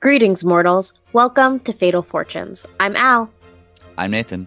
Greetings, 0.00 0.44
mortals. 0.44 0.92
Welcome 1.12 1.58
to 1.60 1.72
Fatal 1.72 2.02
Fortunes. 2.02 2.64
I'm 2.78 2.94
Al. 2.94 3.28
I'm 3.96 4.12
Nathan. 4.12 4.46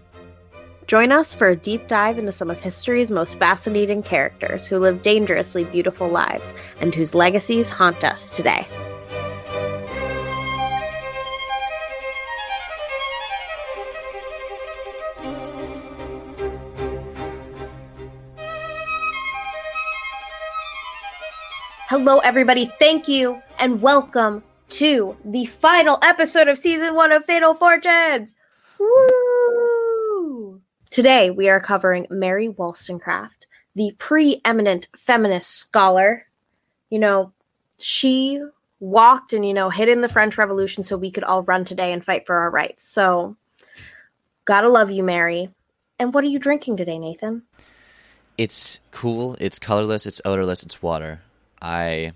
Join 0.86 1.12
us 1.12 1.34
for 1.34 1.48
a 1.48 1.56
deep 1.56 1.88
dive 1.88 2.18
into 2.18 2.32
some 2.32 2.48
of 2.48 2.58
history's 2.58 3.10
most 3.10 3.38
fascinating 3.38 4.02
characters 4.02 4.66
who 4.66 4.78
live 4.78 5.02
dangerously 5.02 5.64
beautiful 5.64 6.08
lives 6.08 6.54
and 6.80 6.94
whose 6.94 7.14
legacies 7.14 7.68
haunt 7.68 8.02
us 8.02 8.30
today. 8.30 8.66
Hello, 21.90 22.20
everybody. 22.20 22.72
Thank 22.78 23.06
you 23.06 23.42
and 23.58 23.82
welcome 23.82 24.42
to 24.72 25.14
the 25.22 25.44
final 25.44 25.98
episode 26.00 26.48
of 26.48 26.56
season 26.56 26.94
one 26.94 27.12
of 27.12 27.26
Fatal 27.26 27.54
Fortunes. 27.54 28.34
Woo! 28.78 30.62
Today 30.88 31.30
we 31.30 31.50
are 31.50 31.60
covering 31.60 32.06
Mary 32.08 32.48
Wollstonecraft, 32.48 33.46
the 33.74 33.94
preeminent 33.98 34.88
feminist 34.96 35.50
scholar. 35.50 36.26
You 36.88 37.00
know, 37.00 37.32
she 37.76 38.42
walked 38.80 39.34
and, 39.34 39.44
you 39.44 39.52
know, 39.52 39.68
hid 39.68 39.90
in 39.90 40.00
the 40.00 40.08
French 40.08 40.38
Revolution 40.38 40.82
so 40.82 40.96
we 40.96 41.10
could 41.10 41.24
all 41.24 41.42
run 41.42 41.66
today 41.66 41.92
and 41.92 42.02
fight 42.02 42.26
for 42.26 42.36
our 42.36 42.50
rights. 42.50 42.90
So, 42.90 43.36
gotta 44.46 44.70
love 44.70 44.90
you, 44.90 45.02
Mary. 45.02 45.50
And 45.98 46.14
what 46.14 46.24
are 46.24 46.28
you 46.28 46.38
drinking 46.38 46.78
today, 46.78 46.98
Nathan? 46.98 47.42
It's 48.38 48.80
cool, 48.90 49.36
it's 49.38 49.58
colorless, 49.58 50.06
it's 50.06 50.22
odorless, 50.24 50.62
it's 50.62 50.80
water. 50.80 51.20
I 51.60 52.12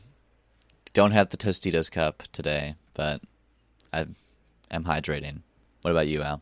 don't 0.96 1.10
have 1.10 1.28
the 1.28 1.36
Tostitos 1.36 1.90
cup 1.90 2.22
today, 2.32 2.74
but 2.94 3.20
I 3.92 4.06
am 4.70 4.82
hydrating. 4.82 5.42
What 5.82 5.90
about 5.90 6.08
you, 6.08 6.22
Al? 6.22 6.40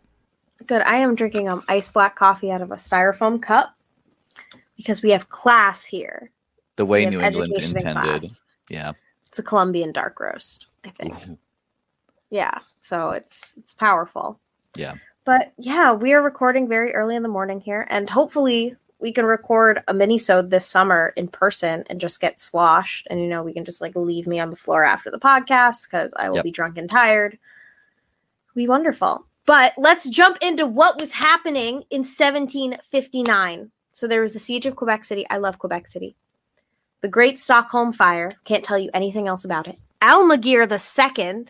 Good. 0.64 0.80
I 0.82 0.98
am 0.98 1.16
drinking 1.16 1.48
um 1.48 1.64
ice 1.66 1.90
black 1.90 2.14
coffee 2.14 2.52
out 2.52 2.62
of 2.62 2.70
a 2.70 2.76
styrofoam 2.76 3.42
cup 3.42 3.74
because 4.76 5.02
we 5.02 5.10
have 5.10 5.28
class 5.28 5.84
here. 5.84 6.30
The 6.76 6.86
way 6.86 7.04
New 7.04 7.20
England 7.20 7.52
education 7.56 7.80
in 7.80 7.88
intended. 7.88 8.30
Yeah. 8.70 8.92
It's 9.26 9.40
a 9.40 9.42
Colombian 9.42 9.90
dark 9.90 10.20
roast, 10.20 10.66
I 10.84 10.90
think. 10.90 11.14
Ooh. 11.28 11.36
Yeah. 12.30 12.60
So 12.80 13.10
it's 13.10 13.56
it's 13.58 13.74
powerful. 13.74 14.38
Yeah. 14.76 14.94
But 15.24 15.52
yeah, 15.58 15.90
we 15.92 16.12
are 16.12 16.22
recording 16.22 16.68
very 16.68 16.94
early 16.94 17.16
in 17.16 17.24
the 17.24 17.28
morning 17.28 17.60
here, 17.60 17.88
and 17.90 18.08
hopefully 18.08 18.76
we 19.04 19.12
can 19.12 19.26
record 19.26 19.82
a 19.86 19.92
mini-sode 19.92 20.48
this 20.48 20.66
summer 20.66 21.12
in 21.14 21.28
person 21.28 21.84
and 21.90 22.00
just 22.00 22.22
get 22.22 22.40
sloshed. 22.40 23.06
And 23.10 23.20
you 23.20 23.28
know, 23.28 23.42
we 23.42 23.52
can 23.52 23.62
just 23.62 23.82
like 23.82 23.94
leave 23.94 24.26
me 24.26 24.40
on 24.40 24.48
the 24.48 24.56
floor 24.56 24.82
after 24.82 25.10
the 25.10 25.18
podcast 25.18 25.84
because 25.84 26.10
I 26.16 26.30
will 26.30 26.36
Yep. 26.36 26.44
be 26.44 26.50
drunk 26.50 26.78
and 26.78 26.88
tired. 26.88 27.38
Be 28.54 28.66
wonderful. 28.66 29.26
But 29.44 29.74
let's 29.76 30.08
jump 30.08 30.38
into 30.40 30.64
what 30.64 30.98
was 30.98 31.12
happening 31.12 31.84
in 31.90 32.02
1759. 32.02 33.70
So 33.92 34.08
there 34.08 34.22
was 34.22 34.32
the 34.32 34.38
siege 34.38 34.64
of 34.64 34.74
Quebec 34.74 35.04
City. 35.04 35.26
I 35.28 35.36
love 35.36 35.58
Quebec 35.58 35.86
City. 35.86 36.16
The 37.02 37.08
Great 37.08 37.38
Stockholm 37.38 37.92
Fire. 37.92 38.32
Can't 38.44 38.64
tell 38.64 38.78
you 38.78 38.88
anything 38.94 39.28
else 39.28 39.44
about 39.44 39.68
it. 39.68 39.78
Alamgir 40.00 40.62
II, 40.62 41.44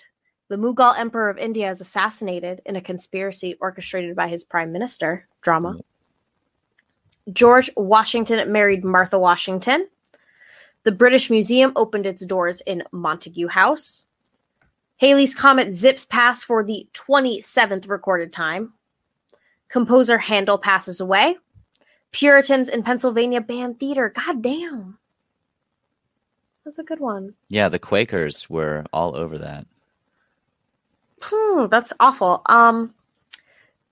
the 0.48 0.56
Mughal 0.56 0.98
Emperor 0.98 1.30
of 1.30 1.38
India, 1.38 1.70
is 1.70 1.80
assassinated 1.80 2.62
in 2.66 2.74
a 2.74 2.80
conspiracy 2.80 3.56
orchestrated 3.60 4.16
by 4.16 4.26
his 4.26 4.42
prime 4.42 4.72
minister. 4.72 5.28
Drama. 5.40 5.78
George 7.32 7.70
Washington 7.76 8.52
married 8.52 8.84
Martha 8.84 9.18
Washington. 9.18 9.88
The 10.82 10.92
British 10.92 11.30
Museum 11.30 11.72
opened 11.76 12.06
its 12.06 12.24
doors 12.24 12.60
in 12.62 12.82
Montagu 12.92 13.48
House. 13.48 14.04
Halley's 14.96 15.34
Comet 15.34 15.74
zips 15.74 16.04
past 16.04 16.44
for 16.44 16.62
the 16.62 16.86
27th 16.92 17.88
recorded 17.88 18.32
time. 18.32 18.74
Composer 19.68 20.18
Handel 20.18 20.58
passes 20.58 21.00
away. 21.00 21.36
Puritans 22.12 22.68
in 22.68 22.82
Pennsylvania 22.82 23.40
ban 23.40 23.74
theater. 23.74 24.12
God 24.14 24.42
damn. 24.42 24.98
That's 26.64 26.78
a 26.78 26.84
good 26.84 27.00
one. 27.00 27.34
Yeah, 27.48 27.68
the 27.68 27.78
Quakers 27.78 28.48
were 28.48 28.84
all 28.92 29.16
over 29.16 29.38
that. 29.38 29.66
Hmm, 31.20 31.66
that's 31.68 31.92
awful. 31.98 32.42
Um, 32.46 32.94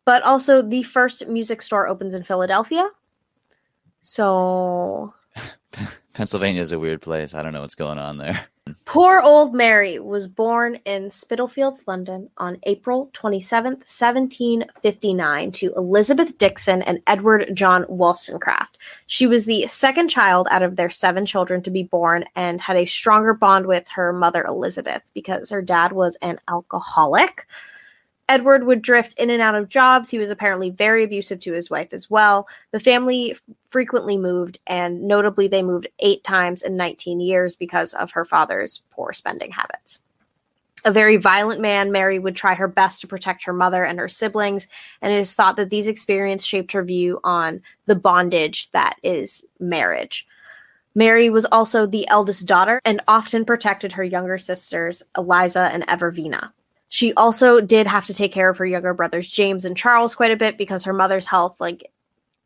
but 0.04 0.22
also 0.22 0.62
the 0.62 0.82
first 0.82 1.26
music 1.26 1.62
store 1.62 1.88
opens 1.88 2.14
in 2.14 2.22
Philadelphia. 2.22 2.88
So 4.02 5.14
Pennsylvania 6.12 6.60
is 6.60 6.72
a 6.72 6.78
weird 6.78 7.00
place. 7.00 7.34
I 7.34 7.42
don't 7.42 7.52
know 7.52 7.62
what's 7.62 7.74
going 7.74 7.98
on 7.98 8.18
there. 8.18 8.46
poor 8.84 9.20
old 9.20 9.54
Mary 9.54 9.98
was 9.98 10.26
born 10.28 10.78
in 10.84 11.08
Spitalfields, 11.08 11.84
London 11.86 12.28
on 12.36 12.58
April 12.64 13.10
27th, 13.14 13.86
1759 13.88 15.52
to 15.52 15.72
Elizabeth 15.74 16.36
Dixon 16.36 16.82
and 16.82 17.00
Edward 17.06 17.50
John 17.54 17.86
Wollstonecraft. 17.88 18.76
She 19.06 19.26
was 19.26 19.46
the 19.46 19.66
second 19.68 20.08
child 20.08 20.48
out 20.50 20.62
of 20.62 20.76
their 20.76 20.90
seven 20.90 21.24
children 21.24 21.62
to 21.62 21.70
be 21.70 21.84
born 21.84 22.24
and 22.36 22.60
had 22.60 22.76
a 22.76 22.84
stronger 22.84 23.32
bond 23.32 23.66
with 23.66 23.88
her 23.88 24.12
mother 24.12 24.44
Elizabeth 24.44 25.02
because 25.14 25.48
her 25.48 25.62
dad 25.62 25.92
was 25.92 26.16
an 26.16 26.38
alcoholic. 26.48 27.46
Edward 28.28 28.64
would 28.64 28.82
drift 28.82 29.18
in 29.18 29.30
and 29.30 29.42
out 29.42 29.54
of 29.54 29.68
jobs. 29.68 30.10
He 30.10 30.18
was 30.18 30.30
apparently 30.30 30.70
very 30.70 31.04
abusive 31.04 31.40
to 31.40 31.52
his 31.52 31.70
wife 31.70 31.92
as 31.92 32.08
well. 32.08 32.48
The 32.70 32.80
family 32.80 33.36
frequently 33.70 34.16
moved, 34.16 34.60
and 34.66 35.02
notably, 35.02 35.48
they 35.48 35.62
moved 35.62 35.88
eight 35.98 36.24
times 36.24 36.62
in 36.62 36.76
19 36.76 37.20
years 37.20 37.56
because 37.56 37.94
of 37.94 38.12
her 38.12 38.24
father's 38.24 38.82
poor 38.90 39.12
spending 39.12 39.50
habits. 39.50 40.00
A 40.84 40.90
very 40.90 41.16
violent 41.16 41.60
man, 41.60 41.92
Mary 41.92 42.18
would 42.18 42.34
try 42.34 42.54
her 42.54 42.66
best 42.66 43.00
to 43.00 43.06
protect 43.06 43.44
her 43.44 43.52
mother 43.52 43.84
and 43.84 43.98
her 43.98 44.08
siblings, 44.08 44.66
and 45.00 45.12
it 45.12 45.18
is 45.18 45.34
thought 45.34 45.56
that 45.56 45.70
these 45.70 45.86
experiences 45.86 46.46
shaped 46.46 46.72
her 46.72 46.82
view 46.82 47.20
on 47.22 47.62
the 47.86 47.94
bondage 47.94 48.70
that 48.72 48.96
is 49.02 49.44
marriage. 49.60 50.26
Mary 50.94 51.30
was 51.30 51.46
also 51.46 51.86
the 51.86 52.06
eldest 52.08 52.46
daughter 52.46 52.80
and 52.84 53.00
often 53.08 53.44
protected 53.44 53.92
her 53.92 54.04
younger 54.04 54.38
sisters, 54.38 55.02
Eliza 55.16 55.70
and 55.72 55.86
Evervina. 55.86 56.52
She 56.92 57.14
also 57.14 57.62
did 57.62 57.86
have 57.86 58.04
to 58.04 58.14
take 58.14 58.32
care 58.32 58.50
of 58.50 58.58
her 58.58 58.66
younger 58.66 58.92
brothers, 58.92 59.26
James 59.26 59.64
and 59.64 59.74
Charles, 59.74 60.14
quite 60.14 60.30
a 60.30 60.36
bit 60.36 60.58
because 60.58 60.84
her 60.84 60.92
mother's 60.92 61.24
health, 61.24 61.58
like 61.58 61.90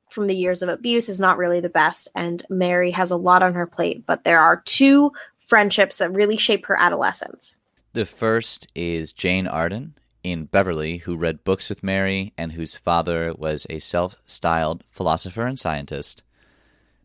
from 0.08 0.28
the 0.28 0.36
years 0.36 0.62
of 0.62 0.68
abuse, 0.68 1.08
is 1.08 1.18
not 1.18 1.36
really 1.36 1.58
the 1.58 1.68
best. 1.68 2.06
And 2.14 2.46
Mary 2.48 2.92
has 2.92 3.10
a 3.10 3.16
lot 3.16 3.42
on 3.42 3.54
her 3.54 3.66
plate, 3.66 4.06
but 4.06 4.22
there 4.22 4.38
are 4.38 4.62
two 4.64 5.10
friendships 5.48 5.98
that 5.98 6.12
really 6.12 6.36
shape 6.36 6.66
her 6.66 6.78
adolescence. 6.78 7.56
The 7.92 8.06
first 8.06 8.68
is 8.72 9.12
Jane 9.12 9.48
Arden 9.48 9.96
in 10.22 10.44
Beverley, 10.44 10.98
who 10.98 11.16
read 11.16 11.42
books 11.42 11.68
with 11.68 11.82
Mary 11.82 12.32
and 12.38 12.52
whose 12.52 12.76
father 12.76 13.34
was 13.36 13.66
a 13.68 13.80
self 13.80 14.22
styled 14.26 14.84
philosopher 14.92 15.44
and 15.44 15.58
scientist. 15.58 16.22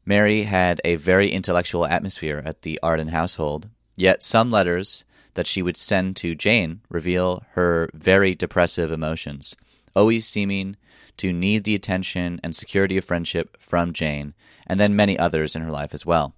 Mary 0.06 0.44
had 0.44 0.79
a 0.85 0.96
very 0.96 1.31
intellectual 1.31 1.88
atmosphere 1.88 2.44
at 2.46 2.62
the 2.62 2.79
Arden 2.84 3.08
household, 3.08 3.68
yet 3.96 4.22
some 4.22 4.52
letters 4.52 5.06
that 5.34 5.47
she 5.47 5.62
would 5.62 5.78
send 5.78 6.16
to 6.18 6.36
Jane 6.36 6.81
reveal 6.90 7.44
her 7.52 7.90
very 7.94 8.36
depressive 8.36 8.92
emotions, 8.92 9.56
always 9.96 10.28
seeming 10.28 10.75
to 11.18 11.34
need 11.34 11.64
the 11.64 11.75
attention 11.75 12.40
and 12.44 12.56
security 12.56 12.97
of 12.97 13.06
friendship 13.06 13.58
from 13.59 13.94
Jane, 13.94 14.34
and 14.68 14.80
then 14.80 14.96
many 14.96 15.18
others 15.18 15.56
in 15.56 15.62
her 15.62 15.72
life 15.72 15.94
as 15.94 16.06
well. 16.06 16.34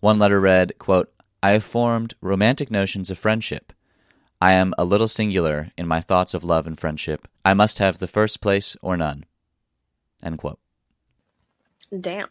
One 0.00 0.18
letter 0.18 0.40
read, 0.40 0.78
quote, 0.78 1.12
I 1.42 1.50
have 1.50 1.64
formed 1.64 2.14
romantic 2.20 2.70
notions 2.70 3.10
of 3.10 3.18
friendship. 3.18 3.72
I 4.40 4.52
am 4.52 4.74
a 4.76 4.84
little 4.84 5.08
singular 5.08 5.70
in 5.78 5.86
my 5.86 6.00
thoughts 6.00 6.34
of 6.34 6.44
love 6.44 6.66
and 6.66 6.78
friendship. 6.78 7.28
I 7.44 7.54
must 7.54 7.78
have 7.78 7.98
the 7.98 8.06
first 8.06 8.40
place 8.40 8.76
or 8.82 8.96
none. 8.96 9.24
End 10.22 10.38
quote. 10.38 10.58
Damn. 11.98 12.28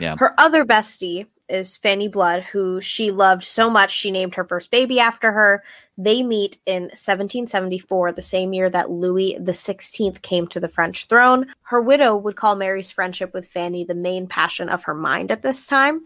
Yeah. 0.00 0.16
Her 0.18 0.34
other 0.38 0.64
bestie 0.64 1.26
is 1.48 1.76
Fanny 1.76 2.08
Blood, 2.08 2.42
who 2.42 2.80
she 2.80 3.10
loved 3.10 3.44
so 3.44 3.68
much 3.68 3.92
she 3.92 4.10
named 4.10 4.34
her 4.34 4.44
first 4.44 4.70
baby 4.70 5.00
after 5.00 5.32
her. 5.32 5.62
They 5.98 6.22
meet 6.22 6.58
in 6.66 6.84
1774, 6.84 8.12
the 8.12 8.22
same 8.22 8.52
year 8.52 8.70
that 8.70 8.90
Louis 8.90 9.36
XVI 9.40 10.20
came 10.22 10.46
to 10.48 10.60
the 10.60 10.68
French 10.68 11.06
throne. 11.06 11.46
Her 11.62 11.80
widow 11.80 12.16
would 12.16 12.36
call 12.36 12.56
Mary's 12.56 12.90
friendship 12.90 13.34
with 13.34 13.48
Fanny 13.48 13.84
the 13.84 13.94
main 13.94 14.26
passion 14.26 14.68
of 14.68 14.84
her 14.84 14.94
mind 14.94 15.30
at 15.30 15.42
this 15.42 15.66
time. 15.66 16.02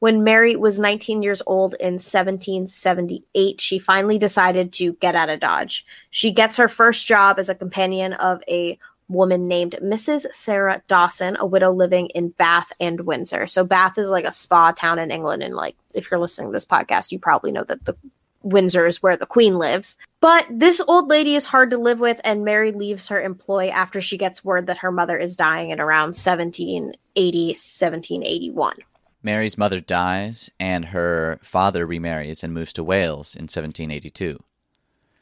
When 0.00 0.24
Mary 0.24 0.56
was 0.56 0.80
19 0.80 1.22
years 1.22 1.42
old 1.46 1.74
in 1.74 1.94
1778, 1.94 3.60
she 3.60 3.78
finally 3.78 4.18
decided 4.18 4.72
to 4.74 4.94
get 4.94 5.14
out 5.14 5.28
of 5.28 5.40
Dodge. 5.40 5.84
She 6.10 6.32
gets 6.32 6.56
her 6.56 6.68
first 6.68 7.06
job 7.06 7.38
as 7.38 7.50
a 7.50 7.54
companion 7.54 8.14
of 8.14 8.42
a 8.48 8.78
woman 9.10 9.48
named 9.48 9.76
Mrs. 9.82 10.26
Sarah 10.32 10.82
Dawson, 10.88 11.36
a 11.38 11.46
widow 11.46 11.72
living 11.72 12.06
in 12.08 12.30
Bath 12.30 12.72
and 12.80 13.00
Windsor. 13.00 13.46
So 13.46 13.64
Bath 13.64 13.98
is 13.98 14.10
like 14.10 14.24
a 14.24 14.32
spa 14.32 14.72
town 14.72 14.98
in 14.98 15.10
England 15.10 15.42
and 15.42 15.54
like 15.54 15.76
if 15.94 16.10
you're 16.10 16.20
listening 16.20 16.48
to 16.48 16.52
this 16.52 16.64
podcast, 16.64 17.12
you 17.12 17.18
probably 17.18 17.52
know 17.52 17.64
that 17.64 17.84
the 17.84 17.96
Windsor 18.42 18.86
is 18.86 19.02
where 19.02 19.16
the 19.16 19.26
queen 19.26 19.58
lives. 19.58 19.96
But 20.20 20.46
this 20.50 20.80
old 20.80 21.08
lady 21.08 21.34
is 21.34 21.44
hard 21.44 21.70
to 21.70 21.78
live 21.78 22.00
with 22.00 22.20
and 22.24 22.44
Mary 22.44 22.72
leaves 22.72 23.08
her 23.08 23.20
employ 23.20 23.68
after 23.68 24.00
she 24.00 24.16
gets 24.16 24.44
word 24.44 24.66
that 24.66 24.78
her 24.78 24.92
mother 24.92 25.18
is 25.18 25.36
dying 25.36 25.70
in 25.70 25.80
around 25.80 26.16
1780 26.16 27.48
1781. 27.48 28.76
Mary's 29.22 29.58
mother 29.58 29.80
dies, 29.80 30.50
and 30.58 30.86
her 30.86 31.38
father 31.42 31.86
remarries 31.86 32.42
and 32.42 32.54
moves 32.54 32.72
to 32.72 32.82
Wales 32.82 33.34
in 33.34 33.42
1782. 33.42 34.42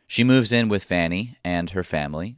She 0.07 0.23
moves 0.23 0.53
in 0.53 0.69
with 0.69 0.85
Fanny 0.85 1.37
and 1.45 1.71
her 1.71 1.83
family, 1.83 2.37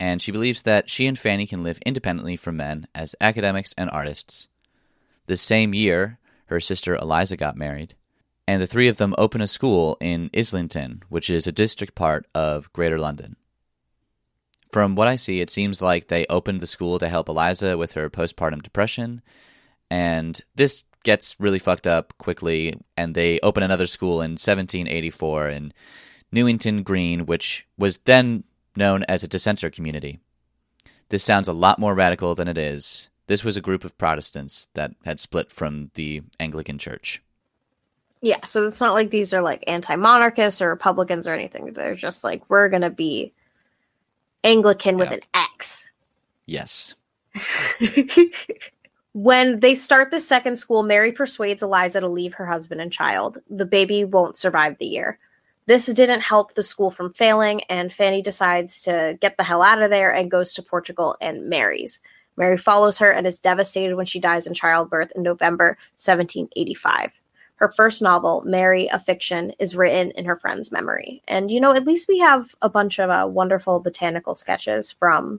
and 0.00 0.22
she 0.22 0.32
believes 0.32 0.62
that 0.62 0.88
she 0.88 1.06
and 1.06 1.18
Fanny 1.18 1.46
can 1.46 1.62
live 1.62 1.78
independently 1.84 2.36
from 2.36 2.56
men 2.56 2.86
as 2.94 3.14
academics 3.20 3.74
and 3.76 3.90
artists. 3.90 4.48
The 5.26 5.36
same 5.36 5.74
year, 5.74 6.18
her 6.46 6.60
sister 6.60 6.94
Eliza 6.94 7.36
got 7.36 7.56
married, 7.56 7.94
and 8.46 8.62
the 8.62 8.66
three 8.66 8.88
of 8.88 8.96
them 8.96 9.14
open 9.18 9.40
a 9.40 9.46
school 9.46 9.96
in 10.00 10.30
Islington, 10.34 11.02
which 11.08 11.28
is 11.28 11.46
a 11.46 11.52
district 11.52 11.94
part 11.94 12.26
of 12.34 12.72
Greater 12.72 12.98
London. 12.98 13.36
From 14.72 14.94
what 14.94 15.08
I 15.08 15.16
see, 15.16 15.40
it 15.40 15.50
seems 15.50 15.82
like 15.82 16.08
they 16.08 16.26
opened 16.28 16.60
the 16.60 16.66
school 16.66 16.98
to 16.98 17.08
help 17.08 17.28
Eliza 17.28 17.76
with 17.76 17.92
her 17.92 18.08
postpartum 18.08 18.62
depression, 18.62 19.22
and 19.90 20.40
this 20.54 20.84
gets 21.02 21.36
really 21.38 21.58
fucked 21.58 21.86
up 21.86 22.16
quickly, 22.18 22.74
and 22.96 23.14
they 23.14 23.40
open 23.40 23.62
another 23.62 23.86
school 23.86 24.20
in 24.20 24.32
1784 24.32 25.48
in 25.48 25.72
Newington 26.30 26.82
Green, 26.82 27.26
which 27.26 27.66
was 27.76 27.98
then 27.98 28.44
known 28.76 29.04
as 29.08 29.22
a 29.22 29.28
dissenter 29.28 29.70
community. 29.70 30.18
This 31.08 31.24
sounds 31.24 31.48
a 31.48 31.52
lot 31.52 31.78
more 31.78 31.94
radical 31.94 32.34
than 32.34 32.48
it 32.48 32.58
is. 32.58 33.08
This 33.26 33.44
was 33.44 33.56
a 33.56 33.62
group 33.62 33.84
of 33.84 33.96
Protestants 33.98 34.68
that 34.74 34.92
had 35.04 35.20
split 35.20 35.50
from 35.50 35.90
the 35.94 36.22
Anglican 36.40 36.78
Church. 36.78 37.22
Yeah, 38.20 38.44
so 38.44 38.66
it's 38.66 38.80
not 38.80 38.94
like 38.94 39.10
these 39.10 39.32
are 39.32 39.42
like 39.42 39.62
anti 39.66 39.94
monarchists 39.96 40.60
or 40.60 40.70
Republicans 40.70 41.26
or 41.26 41.34
anything. 41.34 41.72
They're 41.72 41.94
just 41.94 42.24
like, 42.24 42.42
we're 42.48 42.68
going 42.68 42.82
to 42.82 42.90
be 42.90 43.32
Anglican 44.42 44.96
with 44.96 45.10
an 45.10 45.20
X. 45.34 45.90
Yes. 46.46 46.94
when 49.12 49.60
they 49.60 49.74
start 49.74 50.10
the 50.10 50.20
second 50.20 50.56
school, 50.56 50.82
Mary 50.82 51.12
persuades 51.12 51.62
Eliza 51.62 52.00
to 52.00 52.08
leave 52.08 52.34
her 52.34 52.46
husband 52.46 52.80
and 52.80 52.92
child. 52.92 53.38
The 53.48 53.66
baby 53.66 54.04
won't 54.04 54.38
survive 54.38 54.78
the 54.78 54.86
year. 54.86 55.18
This 55.68 55.84
didn't 55.84 56.22
help 56.22 56.54
the 56.54 56.62
school 56.62 56.90
from 56.90 57.12
failing, 57.12 57.60
and 57.64 57.92
Fanny 57.92 58.22
decides 58.22 58.80
to 58.84 59.18
get 59.20 59.36
the 59.36 59.42
hell 59.42 59.60
out 59.60 59.82
of 59.82 59.90
there 59.90 60.10
and 60.10 60.30
goes 60.30 60.54
to 60.54 60.62
Portugal 60.62 61.14
and 61.20 61.50
marries. 61.50 62.00
Mary 62.38 62.56
follows 62.56 62.96
her 62.96 63.10
and 63.12 63.26
is 63.26 63.38
devastated 63.38 63.94
when 63.94 64.06
she 64.06 64.18
dies 64.18 64.46
in 64.46 64.54
childbirth 64.54 65.12
in 65.14 65.22
November 65.22 65.76
1785. 65.98 67.10
Her 67.56 67.70
first 67.72 68.00
novel, 68.00 68.42
Mary, 68.46 68.86
a 68.86 68.98
Fiction, 68.98 69.52
is 69.58 69.76
written 69.76 70.10
in 70.12 70.24
her 70.24 70.38
friend's 70.38 70.72
memory. 70.72 71.22
And, 71.28 71.50
you 71.50 71.60
know, 71.60 71.74
at 71.74 71.86
least 71.86 72.08
we 72.08 72.18
have 72.20 72.54
a 72.62 72.70
bunch 72.70 72.98
of 72.98 73.10
uh, 73.10 73.28
wonderful 73.30 73.78
botanical 73.78 74.34
sketches 74.34 74.92
from 74.92 75.38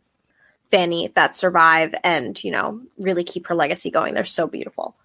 Fanny 0.69 1.11
that 1.15 1.35
survive 1.35 1.95
and, 2.03 2.43
you 2.43 2.51
know, 2.51 2.79
really 2.99 3.23
keep 3.23 3.47
her 3.47 3.55
legacy 3.55 3.89
going. 3.89 4.13
They're 4.13 4.25
so 4.25 4.45
beautiful. 4.45 4.95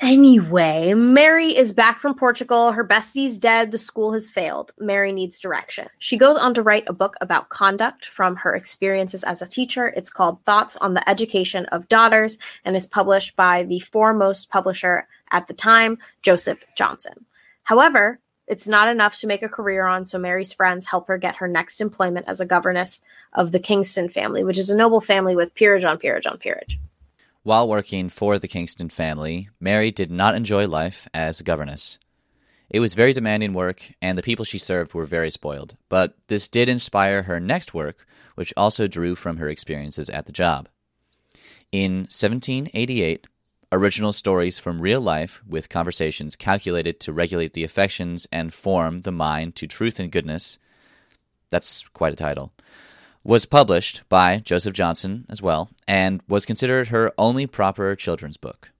Anyway, 0.00 0.92
Mary 0.92 1.56
is 1.56 1.72
back 1.72 2.00
from 2.00 2.14
Portugal. 2.14 2.70
Her 2.70 2.84
bestie's 2.84 3.38
dead. 3.38 3.70
The 3.70 3.78
school 3.78 4.12
has 4.12 4.30
failed. 4.30 4.72
Mary 4.78 5.10
needs 5.10 5.38
direction. 5.38 5.88
She 6.00 6.18
goes 6.18 6.36
on 6.36 6.52
to 6.52 6.62
write 6.62 6.84
a 6.86 6.92
book 6.92 7.16
about 7.22 7.48
conduct 7.48 8.04
from 8.04 8.36
her 8.36 8.54
experiences 8.54 9.24
as 9.24 9.40
a 9.40 9.48
teacher. 9.48 9.88
It's 9.96 10.10
called 10.10 10.44
Thoughts 10.44 10.76
on 10.76 10.92
the 10.92 11.08
Education 11.08 11.64
of 11.66 11.88
Daughters 11.88 12.36
and 12.66 12.76
is 12.76 12.86
published 12.86 13.36
by 13.36 13.62
the 13.62 13.80
foremost 13.80 14.50
publisher 14.50 15.08
at 15.30 15.48
the 15.48 15.54
time, 15.54 15.96
Joseph 16.20 16.62
Johnson. 16.76 17.24
However, 17.62 18.20
it's 18.46 18.68
not 18.68 18.88
enough 18.88 19.18
to 19.20 19.26
make 19.26 19.42
a 19.42 19.48
career 19.48 19.86
on, 19.86 20.04
so 20.04 20.18
Mary's 20.18 20.52
friends 20.52 20.86
help 20.86 21.08
her 21.08 21.16
get 21.16 21.36
her 21.36 21.48
next 21.48 21.80
employment 21.80 22.28
as 22.28 22.38
a 22.38 22.46
governess 22.46 23.00
of 23.32 23.50
the 23.50 23.58
Kingston 23.58 24.10
family, 24.10 24.44
which 24.44 24.58
is 24.58 24.68
a 24.68 24.76
noble 24.76 25.00
family 25.00 25.34
with 25.34 25.54
peerage 25.54 25.84
on 25.84 25.96
peerage 25.98 26.26
on 26.26 26.36
peerage. 26.36 26.78
While 27.46 27.68
working 27.68 28.08
for 28.08 28.40
the 28.40 28.48
Kingston 28.48 28.88
family, 28.88 29.50
Mary 29.60 29.92
did 29.92 30.10
not 30.10 30.34
enjoy 30.34 30.66
life 30.66 31.06
as 31.14 31.38
a 31.38 31.44
governess. 31.44 32.00
It 32.68 32.80
was 32.80 32.94
very 32.94 33.12
demanding 33.12 33.52
work, 33.52 33.92
and 34.02 34.18
the 34.18 34.22
people 34.24 34.44
she 34.44 34.58
served 34.58 34.94
were 34.94 35.04
very 35.04 35.30
spoiled, 35.30 35.76
but 35.88 36.16
this 36.26 36.48
did 36.48 36.68
inspire 36.68 37.22
her 37.22 37.38
next 37.38 37.72
work, 37.72 38.04
which 38.34 38.52
also 38.56 38.88
drew 38.88 39.14
from 39.14 39.36
her 39.36 39.48
experiences 39.48 40.10
at 40.10 40.26
the 40.26 40.32
job. 40.32 40.68
In 41.70 42.08
1788, 42.10 43.28
original 43.70 44.12
stories 44.12 44.58
from 44.58 44.82
real 44.82 45.00
life 45.00 45.40
with 45.46 45.68
conversations 45.68 46.34
calculated 46.34 46.98
to 46.98 47.12
regulate 47.12 47.52
the 47.52 47.62
affections 47.62 48.26
and 48.32 48.52
form 48.52 49.02
the 49.02 49.12
mind 49.12 49.54
to 49.54 49.68
truth 49.68 50.00
and 50.00 50.10
goodness 50.10 50.58
that's 51.50 51.86
quite 51.90 52.12
a 52.12 52.16
title 52.16 52.52
was 53.26 53.44
published 53.44 54.02
by 54.08 54.38
Joseph 54.38 54.72
Johnson 54.72 55.26
as 55.28 55.42
well, 55.42 55.68
and 55.88 56.22
was 56.28 56.46
considered 56.46 56.88
her 56.88 57.10
only 57.18 57.44
proper 57.44 57.96
children's 57.96 58.36
book. 58.36 58.70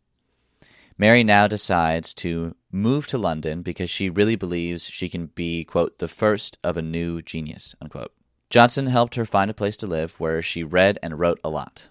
Mary 0.97 1.25
now 1.25 1.49
decides 1.49 2.15
to 2.15 2.55
move 2.71 3.09
to 3.09 3.19
London 3.19 3.63
because 3.63 3.91
she 3.91 4.09
really 4.09 4.37
believes 4.37 4.89
she 4.89 5.09
can 5.09 5.27
be, 5.27 5.65
quote, 5.65 5.99
the 5.99 6.07
first 6.07 6.59
of 6.63 6.77
a 6.77 6.83
new 6.83 7.21
genius, 7.23 7.75
unquote. 7.83 8.13
Johnson 8.49 8.87
helped 8.87 9.17
her 9.17 9.25
find 9.25 9.51
a 9.51 9.55
place 9.55 9.77
to 9.79 9.87
live 9.89 10.19
where 10.21 10.41
she 10.41 10.63
read 10.63 10.97
and 11.03 11.19
wrote 11.19 11.41
a 11.43 11.51
lot. 11.51 11.89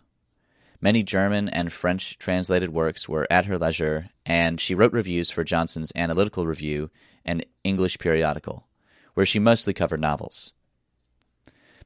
Many 0.80 1.04
German 1.04 1.50
and 1.50 1.74
French 1.74 2.18
translated 2.18 2.70
works 2.70 3.10
were 3.10 3.28
at 3.30 3.48
her 3.48 3.58
leisure, 3.58 4.12
and 4.26 4.62
she 4.62 4.74
wrote 4.74 4.94
reviews 4.94 5.30
for 5.30 5.44
Johnson's 5.44 5.92
Analytical 5.94 6.48
Review, 6.48 6.90
an 7.26 7.42
English 7.66 8.00
periodical, 8.00 8.66
where 9.14 9.26
she 9.26 9.40
mostly 9.40 9.74
covered 9.74 10.00
novels. 10.00 10.54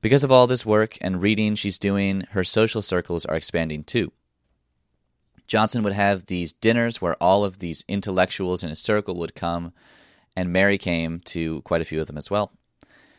Because 0.01 0.23
of 0.23 0.31
all 0.31 0.47
this 0.47 0.65
work 0.65 0.97
and 1.01 1.21
reading 1.21 1.55
she's 1.55 1.77
doing, 1.77 2.23
her 2.31 2.45
social 2.45 2.81
circles 2.81 3.25
are 3.25 3.35
expanding 3.35 3.83
too. 3.83 4.13
Johnson 5.45 5.83
would 5.83 5.93
have 5.93 6.27
these 6.27 6.53
dinners 6.53 7.01
where 7.01 7.15
all 7.15 7.43
of 7.43 7.59
these 7.59 7.83
intellectuals 7.87 8.63
in 8.63 8.69
his 8.69 8.79
circle 8.79 9.15
would 9.15 9.35
come, 9.35 9.73
and 10.37 10.53
Mary 10.53 10.77
came 10.77 11.19
to 11.25 11.61
quite 11.63 11.81
a 11.81 11.85
few 11.85 11.99
of 11.99 12.07
them 12.07 12.17
as 12.17 12.31
well. 12.31 12.53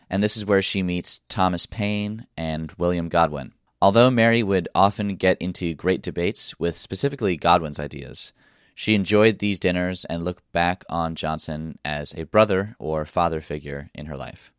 And 0.08 0.22
this 0.22 0.36
is 0.38 0.46
where 0.46 0.62
she 0.62 0.82
meets 0.82 1.20
Thomas 1.28 1.66
Paine 1.66 2.26
and 2.36 2.72
William 2.78 3.08
Godwin. 3.10 3.52
Although 3.82 4.10
Mary 4.10 4.42
would 4.42 4.68
often 4.74 5.16
get 5.16 5.36
into 5.38 5.74
great 5.74 6.02
debates 6.02 6.58
with 6.58 6.78
specifically 6.78 7.36
Godwin's 7.36 7.80
ideas, 7.80 8.32
she 8.74 8.94
enjoyed 8.94 9.38
these 9.38 9.60
dinners 9.60 10.06
and 10.06 10.24
looked 10.24 10.50
back 10.52 10.84
on 10.88 11.14
Johnson 11.14 11.78
as 11.84 12.14
a 12.14 12.24
brother 12.24 12.74
or 12.78 13.04
father 13.04 13.42
figure 13.42 13.90
in 13.94 14.06
her 14.06 14.16
life. 14.16 14.52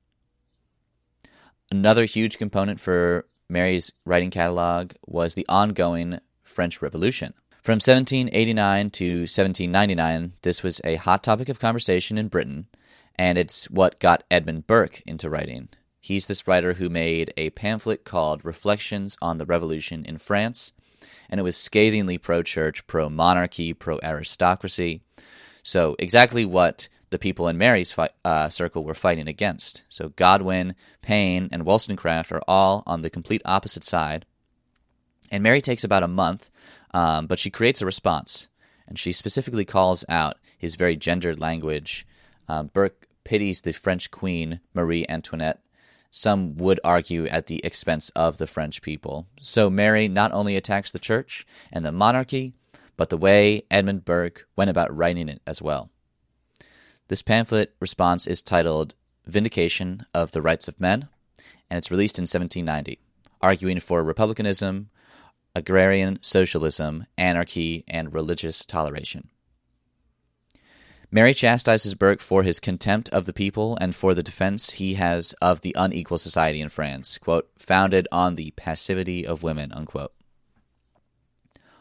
Another 1.71 2.03
huge 2.03 2.37
component 2.37 2.81
for 2.81 3.25
Mary's 3.47 3.93
writing 4.05 4.29
catalog 4.29 4.91
was 5.07 5.35
the 5.35 5.45
ongoing 5.47 6.19
French 6.43 6.81
Revolution. 6.81 7.33
From 7.61 7.75
1789 7.75 8.89
to 8.89 9.19
1799, 9.21 10.33
this 10.41 10.63
was 10.63 10.81
a 10.83 10.97
hot 10.97 11.23
topic 11.23 11.47
of 11.47 11.61
conversation 11.61 12.17
in 12.17 12.27
Britain, 12.27 12.67
and 13.15 13.37
it's 13.37 13.69
what 13.69 14.01
got 14.01 14.25
Edmund 14.29 14.67
Burke 14.67 15.01
into 15.05 15.29
writing. 15.29 15.69
He's 16.01 16.27
this 16.27 16.45
writer 16.45 16.73
who 16.73 16.89
made 16.89 17.33
a 17.37 17.51
pamphlet 17.51 18.03
called 18.03 18.43
Reflections 18.43 19.15
on 19.21 19.37
the 19.37 19.45
Revolution 19.45 20.03
in 20.03 20.17
France, 20.17 20.73
and 21.29 21.39
it 21.39 21.43
was 21.43 21.55
scathingly 21.55 22.17
pro 22.17 22.43
church, 22.43 22.85
pro 22.85 23.07
monarchy, 23.07 23.71
pro 23.71 23.97
aristocracy. 24.03 25.03
So, 25.63 25.95
exactly 25.99 26.43
what 26.43 26.89
the 27.11 27.19
people 27.19 27.47
in 27.47 27.57
Mary's 27.57 27.95
uh, 28.25 28.49
circle 28.49 28.83
were 28.83 28.95
fighting 28.95 29.27
against. 29.27 29.83
So 29.89 30.09
Godwin, 30.09 30.75
Paine, 31.01 31.49
and 31.51 31.65
Wollstonecraft 31.65 32.31
are 32.31 32.41
all 32.47 32.83
on 32.87 33.01
the 33.01 33.09
complete 33.09 33.41
opposite 33.45 33.83
side. 33.83 34.25
And 35.29 35.43
Mary 35.43 35.61
takes 35.61 35.83
about 35.83 36.03
a 36.03 36.07
month, 36.07 36.49
um, 36.93 37.27
but 37.27 37.37
she 37.37 37.49
creates 37.49 37.81
a 37.81 37.85
response. 37.85 38.47
And 38.87 38.97
she 38.97 39.11
specifically 39.11 39.65
calls 39.65 40.03
out 40.09 40.37
his 40.57 40.75
very 40.75 40.95
gendered 40.95 41.39
language. 41.39 42.07
Um, 42.47 42.67
Burke 42.73 43.07
pities 43.23 43.61
the 43.61 43.73
French 43.73 44.09
queen, 44.09 44.61
Marie 44.73 45.05
Antoinette. 45.07 45.61
Some 46.11 46.57
would 46.57 46.79
argue 46.83 47.25
at 47.27 47.47
the 47.47 47.63
expense 47.63 48.09
of 48.11 48.37
the 48.37 48.47
French 48.47 48.81
people. 48.81 49.27
So 49.41 49.69
Mary 49.69 50.07
not 50.07 50.31
only 50.33 50.55
attacks 50.55 50.91
the 50.91 50.99
church 50.99 51.45
and 51.71 51.85
the 51.85 51.91
monarchy, 51.91 52.53
but 52.97 53.09
the 53.09 53.17
way 53.17 53.63
Edmund 53.71 54.05
Burke 54.05 54.47
went 54.55 54.69
about 54.69 54.95
writing 54.95 55.29
it 55.29 55.41
as 55.47 55.61
well. 55.61 55.89
This 57.11 57.21
pamphlet 57.21 57.75
response 57.81 58.25
is 58.25 58.41
titled 58.41 58.95
Vindication 59.25 60.05
of 60.13 60.31
the 60.31 60.41
Rights 60.41 60.69
of 60.69 60.79
Men, 60.79 61.09
and 61.69 61.77
it's 61.77 61.91
released 61.91 62.17
in 62.17 62.21
1790, 62.21 62.99
arguing 63.41 63.81
for 63.81 64.01
republicanism, 64.01 64.89
agrarian 65.53 66.19
socialism, 66.21 67.05
anarchy, 67.17 67.83
and 67.89 68.13
religious 68.13 68.63
toleration. 68.63 69.27
Mary 71.11 71.33
chastises 71.33 71.95
Burke 71.95 72.21
for 72.21 72.43
his 72.43 72.61
contempt 72.61 73.09
of 73.09 73.25
the 73.25 73.33
people 73.33 73.77
and 73.81 73.93
for 73.93 74.13
the 74.13 74.23
defense 74.23 74.75
he 74.75 74.93
has 74.93 75.33
of 75.41 75.59
the 75.59 75.75
unequal 75.77 76.17
society 76.17 76.61
in 76.61 76.69
France, 76.69 77.17
quote, 77.17 77.49
founded 77.59 78.07
on 78.13 78.35
the 78.35 78.51
passivity 78.51 79.27
of 79.27 79.43
women, 79.43 79.73
unquote. 79.73 80.13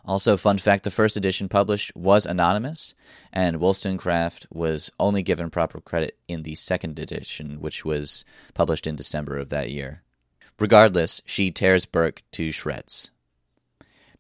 Also, 0.05 0.37
fun 0.37 0.59
fact 0.59 0.85
the 0.85 0.91
first 0.91 1.17
edition 1.17 1.49
published 1.49 1.95
was 1.95 2.25
anonymous, 2.27 2.95
and 3.33 3.61
Wollstonecraft 3.61 4.47
was 4.51 4.91
only 4.99 5.23
given 5.23 5.51
proper 5.51 5.81
credit 5.81 6.19
in 6.27 6.43
the 6.43 6.55
second 6.55 6.99
edition, 6.99 7.61
which 7.61 7.85
was 7.85 8.25
published 8.55 8.87
in 8.87 8.97
December 8.97 9.39
of 9.39 9.51
that 9.51 9.71
year. 9.71 10.03
Regardless, 10.59 11.21
she 11.25 11.51
tears 11.51 11.87
Burke 11.87 12.23
to 12.33 12.51
shreds. 12.51 13.11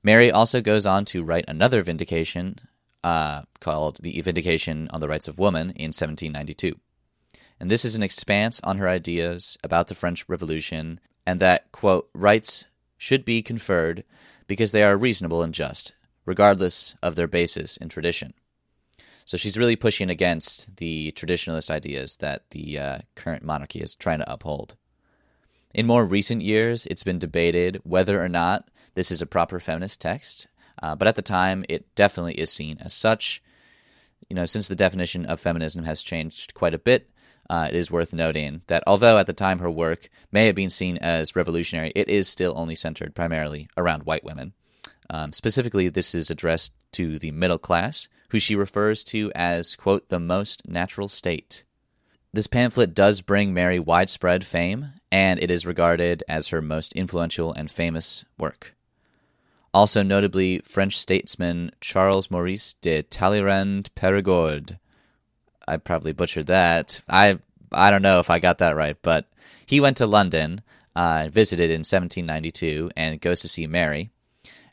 Mary 0.02 0.30
also 0.30 0.60
goes 0.60 0.86
on 0.86 1.04
to 1.06 1.22
write 1.22 1.44
another 1.48 1.82
vindication 1.82 2.56
uh, 3.04 3.42
called 3.60 3.98
The 4.02 4.20
Vindication 4.20 4.88
on 4.90 5.00
the 5.00 5.08
Rights 5.08 5.28
of 5.28 5.38
Woman 5.38 5.70
in 5.70 5.88
1792. 5.88 6.78
And 7.58 7.70
this 7.70 7.84
is 7.84 7.94
an 7.94 8.02
expanse 8.02 8.60
on 8.62 8.78
her 8.78 8.88
ideas 8.88 9.58
about 9.62 9.88
the 9.88 9.94
French 9.94 10.26
Revolution 10.28 11.00
and 11.26 11.40
that, 11.40 11.70
quote, 11.72 12.08
rights 12.14 12.64
should 12.96 13.24
be 13.24 13.42
conferred 13.42 14.04
because 14.50 14.72
they 14.72 14.82
are 14.82 14.96
reasonable 14.96 15.44
and 15.44 15.54
just, 15.54 15.94
regardless 16.26 16.96
of 17.04 17.14
their 17.14 17.28
basis 17.28 17.76
in 17.76 17.88
tradition. 17.88 18.34
So 19.24 19.36
she's 19.36 19.56
really 19.56 19.76
pushing 19.76 20.10
against 20.10 20.78
the 20.78 21.12
traditionalist 21.12 21.70
ideas 21.70 22.16
that 22.16 22.50
the 22.50 22.76
uh, 22.76 22.98
current 23.14 23.44
monarchy 23.44 23.78
is 23.78 23.94
trying 23.94 24.18
to 24.18 24.32
uphold. 24.32 24.74
In 25.72 25.86
more 25.86 26.04
recent 26.04 26.42
years, 26.42 26.84
it's 26.86 27.04
been 27.04 27.20
debated 27.20 27.80
whether 27.84 28.20
or 28.20 28.28
not 28.28 28.68
this 28.96 29.12
is 29.12 29.22
a 29.22 29.26
proper 29.26 29.60
feminist 29.60 30.00
text, 30.00 30.48
uh, 30.82 30.96
but 30.96 31.06
at 31.06 31.14
the 31.14 31.22
time, 31.22 31.64
it 31.68 31.94
definitely 31.94 32.34
is 32.34 32.50
seen 32.50 32.78
as 32.80 32.92
such. 32.92 33.40
You 34.28 34.34
know, 34.34 34.46
since 34.46 34.66
the 34.66 34.74
definition 34.74 35.26
of 35.26 35.38
feminism 35.38 35.84
has 35.84 36.02
changed 36.02 36.54
quite 36.54 36.74
a 36.74 36.78
bit, 36.78 37.08
uh, 37.50 37.66
it 37.68 37.74
is 37.74 37.90
worth 37.90 38.12
noting 38.12 38.62
that 38.68 38.84
although 38.86 39.18
at 39.18 39.26
the 39.26 39.32
time 39.32 39.58
her 39.58 39.70
work 39.70 40.08
may 40.30 40.46
have 40.46 40.54
been 40.54 40.70
seen 40.70 40.96
as 40.98 41.34
revolutionary, 41.34 41.90
it 41.96 42.08
is 42.08 42.28
still 42.28 42.54
only 42.56 42.76
centered 42.76 43.12
primarily 43.12 43.68
around 43.76 44.04
white 44.04 44.22
women. 44.22 44.52
Um, 45.10 45.32
specifically, 45.32 45.88
this 45.88 46.14
is 46.14 46.30
addressed 46.30 46.72
to 46.92 47.18
the 47.18 47.32
middle 47.32 47.58
class, 47.58 48.08
who 48.28 48.38
she 48.38 48.54
refers 48.54 49.02
to 49.04 49.32
as, 49.34 49.74
quote, 49.74 50.10
the 50.10 50.20
most 50.20 50.68
natural 50.68 51.08
state. 51.08 51.64
This 52.32 52.46
pamphlet 52.46 52.94
does 52.94 53.20
bring 53.20 53.52
Mary 53.52 53.80
widespread 53.80 54.44
fame, 54.46 54.92
and 55.10 55.42
it 55.42 55.50
is 55.50 55.66
regarded 55.66 56.22
as 56.28 56.48
her 56.48 56.62
most 56.62 56.92
influential 56.92 57.52
and 57.52 57.68
famous 57.68 58.24
work. 58.38 58.76
Also, 59.74 60.04
notably, 60.04 60.60
French 60.60 60.96
statesman 60.96 61.72
Charles 61.80 62.30
Maurice 62.30 62.74
de 62.74 63.02
Talleyrand 63.02 63.92
Perigord. 63.96 64.78
I 65.74 65.76
probably 65.76 66.12
butchered 66.12 66.46
that. 66.46 67.00
I 67.08 67.38
I 67.72 67.90
don't 67.90 68.02
know 68.02 68.18
if 68.18 68.30
I 68.30 68.38
got 68.38 68.58
that 68.58 68.76
right, 68.76 68.96
but 69.02 69.26
he 69.64 69.80
went 69.80 69.98
to 69.98 70.06
London, 70.06 70.62
uh, 70.96 71.28
visited 71.30 71.70
in 71.70 71.80
1792, 71.80 72.90
and 72.96 73.20
goes 73.20 73.40
to 73.40 73.48
see 73.48 73.66
Mary 73.66 74.10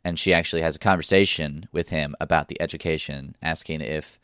and 0.08 0.18
she 0.18 0.34
actually 0.34 0.62
has 0.62 0.78
a 0.78 0.80
conversation 0.80 1.68
with 1.74 1.90
him 1.90 2.16
about 2.22 2.48
the 2.48 2.62
education, 2.62 3.36
asking 3.42 3.82
if 3.82 4.18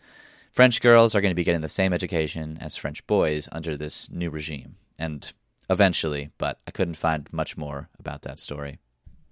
French 0.50 0.82
girls 0.82 1.14
are 1.14 1.20
going 1.20 1.32
to 1.32 1.36
be 1.36 1.44
getting 1.44 1.60
the 1.60 1.68
same 1.68 1.92
education 1.92 2.58
as 2.62 2.78
French 2.78 3.06
boys 3.06 3.50
under 3.52 3.76
this 3.76 4.10
new 4.10 4.30
regime. 4.30 4.78
And 4.98 5.34
eventually, 5.70 6.30
but 6.38 6.58
I 6.66 6.72
couldn't 6.72 6.94
find 6.94 7.28
much 7.34 7.58
more 7.58 7.90
about 8.00 8.22
that 8.22 8.40
story. 8.40 8.80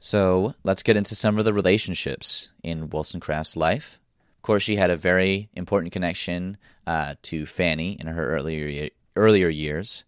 So 0.01 0.53
let's 0.65 0.83
get 0.83 0.98
into 0.98 1.15
some 1.15 1.39
of 1.39 1.45
the 1.45 1.53
relationships 1.53 2.51
in 2.63 2.89
Wollstonecraft's 2.89 3.55
life. 3.55 4.00
Of 4.41 4.43
course, 4.43 4.63
she 4.63 4.77
had 4.77 4.89
a 4.89 4.98
very 4.98 5.50
important 5.53 5.93
connection 5.93 6.57
uh, 6.88 7.13
to 7.21 7.45
Fanny 7.45 7.95
in 8.00 8.07
her 8.07 8.27
earlier 8.36 8.89
earlier 9.15 9.50
years, 9.50 10.03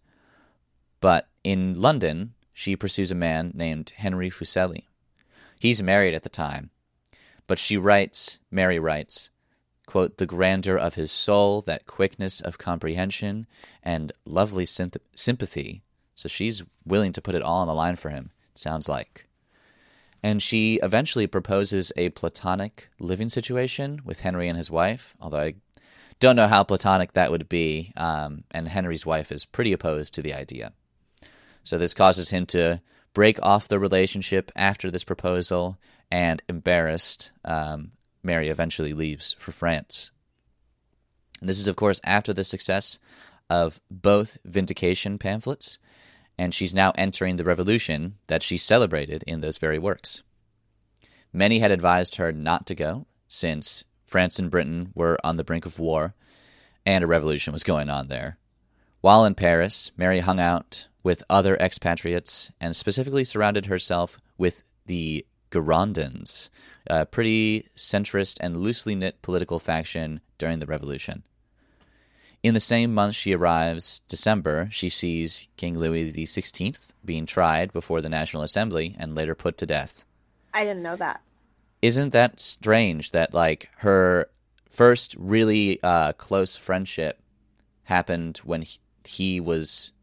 but 1.00 1.28
in 1.44 1.80
London, 1.80 2.34
she 2.52 2.74
pursues 2.74 3.12
a 3.12 3.14
man 3.14 3.52
named 3.54 3.92
Henry 3.94 4.30
Fuseli. 4.30 4.86
He's 5.60 5.84
married 5.84 6.14
at 6.14 6.24
the 6.24 6.28
time. 6.28 6.70
But 7.46 7.60
she 7.60 7.76
writes, 7.76 8.40
Mary 8.50 8.80
writes, 8.80 9.30
quote, 9.86 10.18
the 10.18 10.26
grandeur 10.26 10.76
of 10.76 10.96
his 10.96 11.12
soul, 11.12 11.60
that 11.60 11.86
quickness 11.86 12.40
of 12.40 12.58
comprehension, 12.58 13.46
and 13.84 14.10
lovely 14.24 14.66
sympathy. 14.66 15.84
So 16.16 16.28
she's 16.28 16.64
willing 16.84 17.12
to 17.12 17.22
put 17.22 17.36
it 17.36 17.42
all 17.42 17.60
on 17.60 17.68
the 17.68 17.72
line 17.72 17.94
for 17.94 18.10
him, 18.10 18.32
sounds 18.56 18.88
like. 18.88 19.28
And 20.24 20.42
she 20.42 20.80
eventually 20.82 21.26
proposes 21.26 21.92
a 21.98 22.08
platonic 22.08 22.88
living 22.98 23.28
situation 23.28 24.00
with 24.06 24.20
Henry 24.20 24.48
and 24.48 24.56
his 24.56 24.70
wife, 24.70 25.14
although 25.20 25.38
I 25.38 25.54
don't 26.18 26.34
know 26.34 26.48
how 26.48 26.64
platonic 26.64 27.12
that 27.12 27.30
would 27.30 27.46
be. 27.46 27.92
Um, 27.94 28.44
and 28.50 28.66
Henry's 28.66 29.04
wife 29.04 29.30
is 29.30 29.44
pretty 29.44 29.74
opposed 29.74 30.14
to 30.14 30.22
the 30.22 30.32
idea. 30.32 30.72
So 31.62 31.76
this 31.76 31.92
causes 31.92 32.30
him 32.30 32.46
to 32.46 32.80
break 33.12 33.38
off 33.42 33.68
the 33.68 33.78
relationship 33.78 34.50
after 34.56 34.90
this 34.90 35.04
proposal, 35.04 35.78
and 36.10 36.42
embarrassed, 36.48 37.32
um, 37.44 37.90
Mary 38.22 38.48
eventually 38.48 38.94
leaves 38.94 39.34
for 39.38 39.52
France. 39.52 40.10
And 41.40 41.50
this 41.50 41.58
is, 41.58 41.68
of 41.68 41.76
course, 41.76 42.00
after 42.02 42.32
the 42.32 42.44
success 42.44 42.98
of 43.50 43.78
both 43.90 44.38
vindication 44.42 45.18
pamphlets, 45.18 45.78
and 46.38 46.54
she's 46.54 46.74
now 46.74 46.92
entering 46.96 47.36
the 47.36 47.44
revolution 47.44 48.16
that 48.26 48.42
she 48.42 48.56
celebrated 48.56 49.22
in 49.26 49.40
those 49.40 49.58
very 49.58 49.78
works. 49.78 50.22
Many 51.32 51.58
had 51.58 51.70
advised 51.70 52.16
her 52.16 52.32
not 52.32 52.66
to 52.66 52.74
go, 52.74 53.06
since 53.28 53.84
France 54.04 54.38
and 54.38 54.50
Britain 54.50 54.92
were 54.94 55.18
on 55.24 55.36
the 55.36 55.44
brink 55.44 55.66
of 55.66 55.78
war, 55.78 56.14
and 56.86 57.02
a 57.02 57.06
revolution 57.06 57.52
was 57.52 57.62
going 57.62 57.90
on 57.90 58.08
there. 58.08 58.38
While 59.00 59.24
in 59.24 59.34
Paris, 59.34 59.92
Mary 59.96 60.20
hung 60.20 60.40
out 60.40 60.88
with 61.02 61.24
other 61.28 61.56
expatriates 61.56 62.50
and 62.60 62.74
specifically 62.74 63.24
surrounded 63.24 63.66
herself 63.66 64.18
with 64.38 64.62
the 64.86 65.26
Girondins, 65.50 66.50
a 66.86 67.06
pretty 67.06 67.68
centrist 67.76 68.38
and 68.40 68.56
loosely 68.56 68.94
knit 68.94 69.22
political 69.22 69.58
faction 69.58 70.20
during 70.38 70.58
the 70.58 70.66
Revolution. 70.66 71.22
In 72.44 72.52
the 72.52 72.60
same 72.60 72.92
month 72.92 73.14
she 73.14 73.34
arrives, 73.34 74.00
December, 74.06 74.68
she 74.70 74.90
sees 74.90 75.48
King 75.56 75.78
Louis 75.78 76.12
XVI 76.12 76.78
being 77.02 77.24
tried 77.24 77.72
before 77.72 78.02
the 78.02 78.10
National 78.10 78.42
Assembly 78.42 78.94
and 78.98 79.14
later 79.14 79.34
put 79.34 79.56
to 79.58 79.66
death. 79.66 80.04
I 80.52 80.62
didn't 80.64 80.82
know 80.82 80.96
that. 80.96 81.22
Isn't 81.80 82.12
that 82.12 82.38
strange 82.38 83.12
that, 83.12 83.32
like, 83.32 83.70
her 83.78 84.26
first 84.68 85.16
really 85.18 85.82
uh, 85.82 86.12
close 86.12 86.54
friendship 86.54 87.18
happened 87.84 88.38
when 88.44 88.60
he, 88.60 88.78
he 89.06 89.40
was 89.40 89.94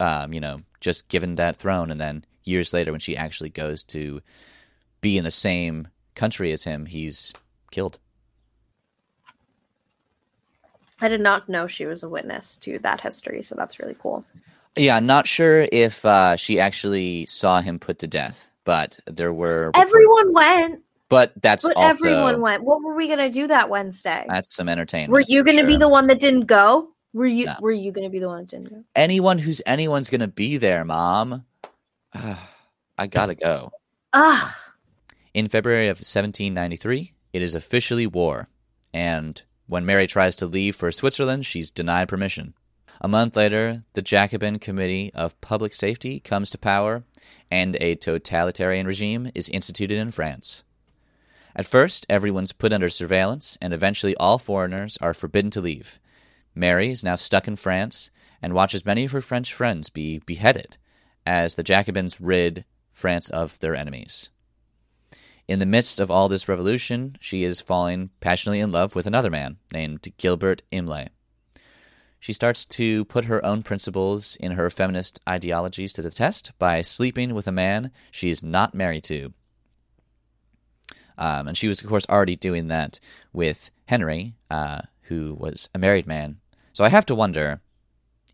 um, 0.00 0.32
you 0.32 0.40
know, 0.40 0.60
just 0.80 1.08
given 1.08 1.36
that 1.36 1.56
throne, 1.56 1.90
and 1.90 2.00
then 2.00 2.24
years 2.42 2.72
later, 2.72 2.90
when 2.90 3.00
she 3.00 3.16
actually 3.16 3.50
goes 3.50 3.82
to 3.84 4.20
be 5.00 5.16
in 5.16 5.24
the 5.24 5.30
same 5.30 5.88
country 6.14 6.52
as 6.52 6.64
him, 6.64 6.86
he's 6.86 7.32
killed. 7.70 7.98
I 11.04 11.08
did 11.08 11.20
not 11.20 11.48
know 11.50 11.66
she 11.66 11.84
was 11.84 12.02
a 12.02 12.08
witness 12.08 12.56
to 12.58 12.78
that 12.78 13.00
history, 13.00 13.42
so 13.42 13.54
that's 13.54 13.78
really 13.78 13.96
cool. 13.98 14.24
Yeah, 14.74 14.98
not 15.00 15.26
sure 15.26 15.68
if 15.70 16.02
uh, 16.04 16.36
she 16.36 16.58
actually 16.58 17.26
saw 17.26 17.60
him 17.60 17.78
put 17.78 17.98
to 17.98 18.06
death, 18.06 18.50
but 18.64 18.98
there 19.06 19.32
were 19.32 19.70
everyone 19.74 20.32
went. 20.32 20.80
But 21.10 21.32
that's 21.42 21.62
but 21.62 21.76
also, 21.76 22.08
everyone 22.08 22.40
went. 22.40 22.64
What 22.64 22.82
were 22.82 22.94
we 22.94 23.06
gonna 23.06 23.28
do 23.28 23.46
that 23.48 23.68
Wednesday? 23.68 24.24
That's 24.28 24.56
some 24.56 24.68
entertainment. 24.68 25.12
Were 25.12 25.24
you 25.28 25.44
gonna 25.44 25.58
sure. 25.58 25.66
be 25.66 25.76
the 25.76 25.88
one 25.88 26.06
that 26.06 26.18
didn't 26.18 26.46
go? 26.46 26.88
Were 27.12 27.26
you 27.26 27.44
No. 27.44 27.54
were 27.60 27.70
you 27.70 27.92
gonna 27.92 28.08
be 28.10 28.18
the 28.18 28.28
one 28.28 28.38
that 28.40 28.48
didn't 28.48 28.70
go? 28.70 28.82
Anyone 28.96 29.38
who's 29.38 29.60
anyone's 29.66 30.08
gonna 30.08 30.26
be 30.26 30.56
there, 30.56 30.84
Mom. 30.86 31.44
I 32.14 33.06
gotta 33.08 33.34
go. 33.34 33.72
Ah, 34.14 34.58
In 35.34 35.48
February 35.48 35.88
of 35.88 35.98
1793, 35.98 37.12
it 37.34 37.42
is 37.42 37.54
officially 37.54 38.06
war, 38.06 38.48
and 38.94 39.42
when 39.66 39.86
Mary 39.86 40.06
tries 40.06 40.36
to 40.36 40.46
leave 40.46 40.76
for 40.76 40.92
Switzerland, 40.92 41.46
she's 41.46 41.70
denied 41.70 42.08
permission. 42.08 42.54
A 43.00 43.08
month 43.08 43.36
later, 43.36 43.84
the 43.94 44.02
Jacobin 44.02 44.58
Committee 44.58 45.10
of 45.14 45.40
Public 45.40 45.74
Safety 45.74 46.20
comes 46.20 46.50
to 46.50 46.58
power, 46.58 47.04
and 47.50 47.76
a 47.80 47.96
totalitarian 47.96 48.86
regime 48.86 49.30
is 49.34 49.48
instituted 49.48 49.98
in 49.98 50.10
France. 50.10 50.64
At 51.56 51.66
first, 51.66 52.06
everyone's 52.08 52.52
put 52.52 52.72
under 52.72 52.88
surveillance, 52.88 53.58
and 53.60 53.72
eventually 53.72 54.16
all 54.16 54.38
foreigners 54.38 54.96
are 55.00 55.14
forbidden 55.14 55.50
to 55.52 55.60
leave. 55.60 56.00
Mary 56.54 56.90
is 56.90 57.04
now 57.04 57.14
stuck 57.14 57.48
in 57.48 57.56
France 57.56 58.10
and 58.40 58.52
watches 58.52 58.84
many 58.84 59.04
of 59.04 59.12
her 59.12 59.20
French 59.20 59.52
friends 59.52 59.90
be 59.90 60.18
beheaded 60.20 60.76
as 61.26 61.54
the 61.54 61.62
Jacobins 61.62 62.20
rid 62.20 62.64
France 62.92 63.30
of 63.30 63.58
their 63.60 63.74
enemies. 63.74 64.30
In 65.46 65.58
the 65.58 65.66
midst 65.66 66.00
of 66.00 66.10
all 66.10 66.28
this 66.28 66.48
revolution, 66.48 67.16
she 67.20 67.44
is 67.44 67.60
falling 67.60 68.10
passionately 68.20 68.60
in 68.60 68.72
love 68.72 68.94
with 68.94 69.06
another 69.06 69.30
man 69.30 69.58
named 69.72 70.06
Gilbert 70.16 70.62
Imlay. 70.70 71.08
She 72.18 72.32
starts 72.32 72.64
to 72.66 73.04
put 73.04 73.26
her 73.26 73.44
own 73.44 73.62
principles 73.62 74.36
in 74.36 74.52
her 74.52 74.70
feminist 74.70 75.20
ideologies 75.28 75.92
to 75.92 76.02
the 76.02 76.10
test 76.10 76.52
by 76.58 76.80
sleeping 76.80 77.34
with 77.34 77.46
a 77.46 77.52
man 77.52 77.90
she 78.10 78.30
is 78.30 78.42
not 78.42 78.74
married 78.74 79.04
to. 79.04 79.34
Um, 81.18 81.48
and 81.48 81.56
she 81.56 81.68
was, 81.68 81.82
of 81.82 81.88
course, 81.90 82.06
already 82.08 82.36
doing 82.36 82.68
that 82.68 82.98
with 83.34 83.70
Henry, 83.86 84.36
uh, 84.50 84.80
who 85.02 85.34
was 85.34 85.68
a 85.74 85.78
married 85.78 86.06
man. 86.06 86.38
So 86.72 86.84
I 86.84 86.88
have 86.88 87.04
to 87.06 87.14
wonder 87.14 87.60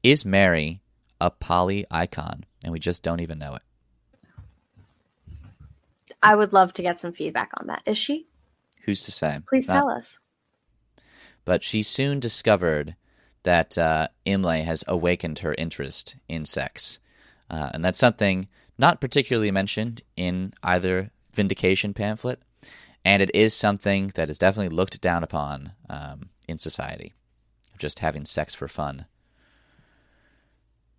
is 0.05 0.25
Mary 0.25 0.81
a 1.21 1.31
poly 1.31 1.85
icon 1.91 2.45
and 2.63 2.73
we 2.73 2.79
just 2.79 3.03
don't 3.03 3.21
even 3.21 3.39
know 3.39 3.57
it? 3.57 3.63
I 6.23 6.35
would 6.35 6.53
love 6.53 6.73
to 6.75 6.83
get 6.83 7.01
some 7.01 7.13
feedback 7.13 7.51
on 7.59 7.67
that. 7.69 7.83
Is 7.87 7.99
she? 7.99 8.29
Who's 8.85 9.03
to 9.03 9.13
say? 9.13 9.41
Please 9.49 9.69
Not- 9.69 9.75
tell 9.75 9.91
us. 9.91 10.19
But 11.45 11.65
she 11.65 11.83
soon 11.83 12.21
discovered 12.21 12.97
that 13.43 13.79
uh, 13.79 14.09
Imlay 14.27 14.63
has 14.63 14.85
awakened 14.87 15.41
her 15.41 15.55
interest 15.57 16.17
in 16.29 16.45
sex. 16.45 16.99
Uh, 17.49 17.71
and 17.73 17.85
that's 17.85 17.99
something 17.99 18.49
not 18.79 19.01
particularly 19.01 19.51
mentioned 19.51 20.03
in 20.17 20.53
either 20.63 21.11
Vindication 21.33 21.95
pamphlet, 21.95 22.43
and 23.05 23.23
it 23.23 23.31
is 23.35 23.55
something 23.55 24.09
that 24.15 24.29
is 24.29 24.39
definitely 24.39 24.75
looked 24.75 25.01
down 25.01 25.23
upon 25.23 25.73
um, 25.89 26.31
in 26.49 26.59
society, 26.59 27.15
just 27.79 28.01
having 28.01 28.25
sex 28.25 28.55
for 28.55 28.69
fun. 28.69 29.07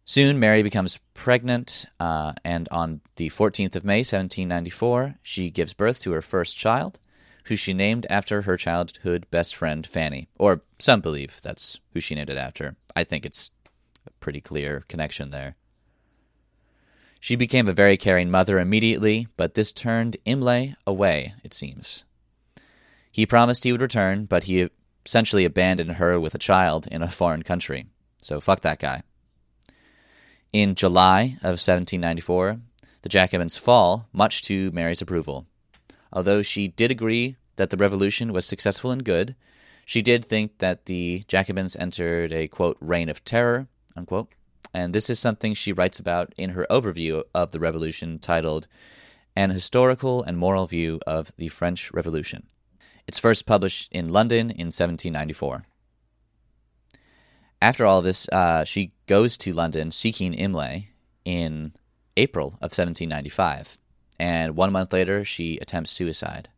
Soon, 0.04 0.40
Mary 0.40 0.64
becomes 0.64 1.00
pregnant, 1.14 1.86
uh, 2.00 2.34
and 2.44 2.68
on 2.70 3.02
the 3.16 3.30
14th 3.30 3.76
of 3.76 3.86
May, 3.86 4.00
1794, 4.00 5.16
she 5.22 5.50
gives 5.50 5.74
birth 5.74 6.02
to 6.02 6.12
her 6.12 6.22
first 6.22 6.58
child, 6.58 7.00
who 7.46 7.56
she 7.56 7.74
named 7.74 8.08
after 8.10 8.42
her 8.42 8.58
childhood 8.58 9.26
best 9.32 9.56
friend, 9.56 9.86
Fanny. 9.86 10.28
Or 10.38 10.62
some 10.80 11.02
believe 11.02 11.40
that's 11.44 11.80
who 11.94 12.00
she 12.00 12.16
named 12.16 12.30
it 12.30 12.38
after. 12.38 12.76
I 12.96 13.04
think 13.04 13.26
it's 13.26 13.52
a 14.06 14.12
pretty 14.20 14.42
clear 14.42 14.84
connection 14.88 15.30
there. 15.30 15.56
She 17.20 17.36
became 17.36 17.68
a 17.68 17.74
very 17.74 17.98
caring 17.98 18.32
mother 18.32 18.58
immediately, 18.58 19.28
but 19.38 19.54
this 19.54 19.72
turned 19.72 20.18
Imlay 20.26 20.76
away, 20.88 21.36
it 21.44 21.54
seems. 21.54 22.04
He 23.12 23.28
promised 23.28 23.64
he 23.64 23.72
would 23.72 23.82
return, 23.82 24.26
but 24.26 24.46
he 24.46 24.70
essentially 25.06 25.46
abandoned 25.46 25.94
her 25.94 26.20
with 26.20 26.34
a 26.34 26.40
child 26.40 26.88
in 26.88 27.04
a 27.04 27.08
foreign 27.08 27.44
country. 27.44 27.86
So 28.22 28.40
fuck 28.40 28.62
that 28.62 28.80
guy. 28.80 29.04
In 30.54 30.76
July 30.76 31.38
of 31.44 31.62
1794, 31.64 32.60
the 33.04 33.10
Jacobins 33.10 33.56
fall, 33.56 34.10
much 34.12 34.42
to 34.44 34.70
Mary's 34.72 35.02
approval. 35.02 35.46
Although 36.12 36.42
she 36.42 36.68
did 36.68 36.92
agree 36.92 37.38
that 37.56 37.70
the 37.70 37.78
revolution 37.78 38.34
was 38.34 38.46
successful 38.46 38.92
and 38.92 39.06
good, 39.06 39.38
she 39.86 40.02
did 40.02 40.26
think 40.26 40.58
that 40.58 40.88
the 40.88 41.24
Jacobins 41.30 41.78
entered 41.78 42.34
a 42.34 42.50
quote 42.50 42.76
reign 42.82 43.08
of 43.08 43.24
terror, 43.24 43.70
unquote. 43.96 44.34
And 44.74 44.94
this 44.94 45.10
is 45.10 45.20
something 45.20 45.54
she 45.54 45.72
writes 45.72 46.00
about 46.00 46.34
in 46.38 46.50
her 46.50 46.68
overview 46.70 47.24
of 47.34 47.52
the 47.52 47.60
revolution 47.60 48.20
titled 48.20 48.68
An 49.38 49.52
Historical 49.52 50.22
and 50.22 50.38
Moral 50.38 50.66
View 50.66 51.00
of 51.08 51.32
the 51.38 51.48
French 51.48 51.94
Revolution. 51.94 52.48
It's 53.08 53.20
first 53.20 53.46
published 53.46 53.90
in 53.94 54.10
London 54.10 54.52
in 54.52 54.68
1794 54.68 55.66
after 57.62 57.86
all 57.86 58.00
of 58.00 58.04
this, 58.04 58.28
uh, 58.30 58.66
she 58.66 58.92
goes 59.06 59.38
to 59.38 59.54
London 59.54 59.92
seeking 59.92 60.34
Imlay 60.34 60.88
in 61.24 61.74
April 62.18 62.48
of 62.62 62.72
1795, 62.72 63.78
and 64.20 64.56
one 64.56 64.72
month 64.72 64.92
later, 64.92 65.24
she 65.24 65.58
attempts 65.58 65.92
suicide. 65.92 66.50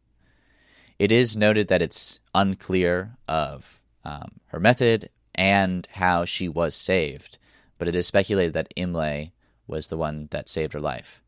It 0.97 1.11
is 1.11 1.35
noted 1.35 1.67
that 1.67 1.81
it's 1.81 2.19
unclear 2.33 3.17
of 3.27 3.81
um, 4.05 4.39
her 4.47 4.59
method 4.59 5.09
and 5.35 5.87
how 5.91 6.25
she 6.25 6.47
was 6.47 6.75
saved, 6.75 7.37
but 7.77 7.87
it 7.87 7.95
is 7.95 8.07
speculated 8.07 8.53
that 8.53 8.73
Imlay 8.75 9.31
was 9.67 9.87
the 9.87 9.97
one 9.97 10.27
that 10.31 10.47
saved 10.47 10.73
her 10.73 10.79
life. 10.79 11.21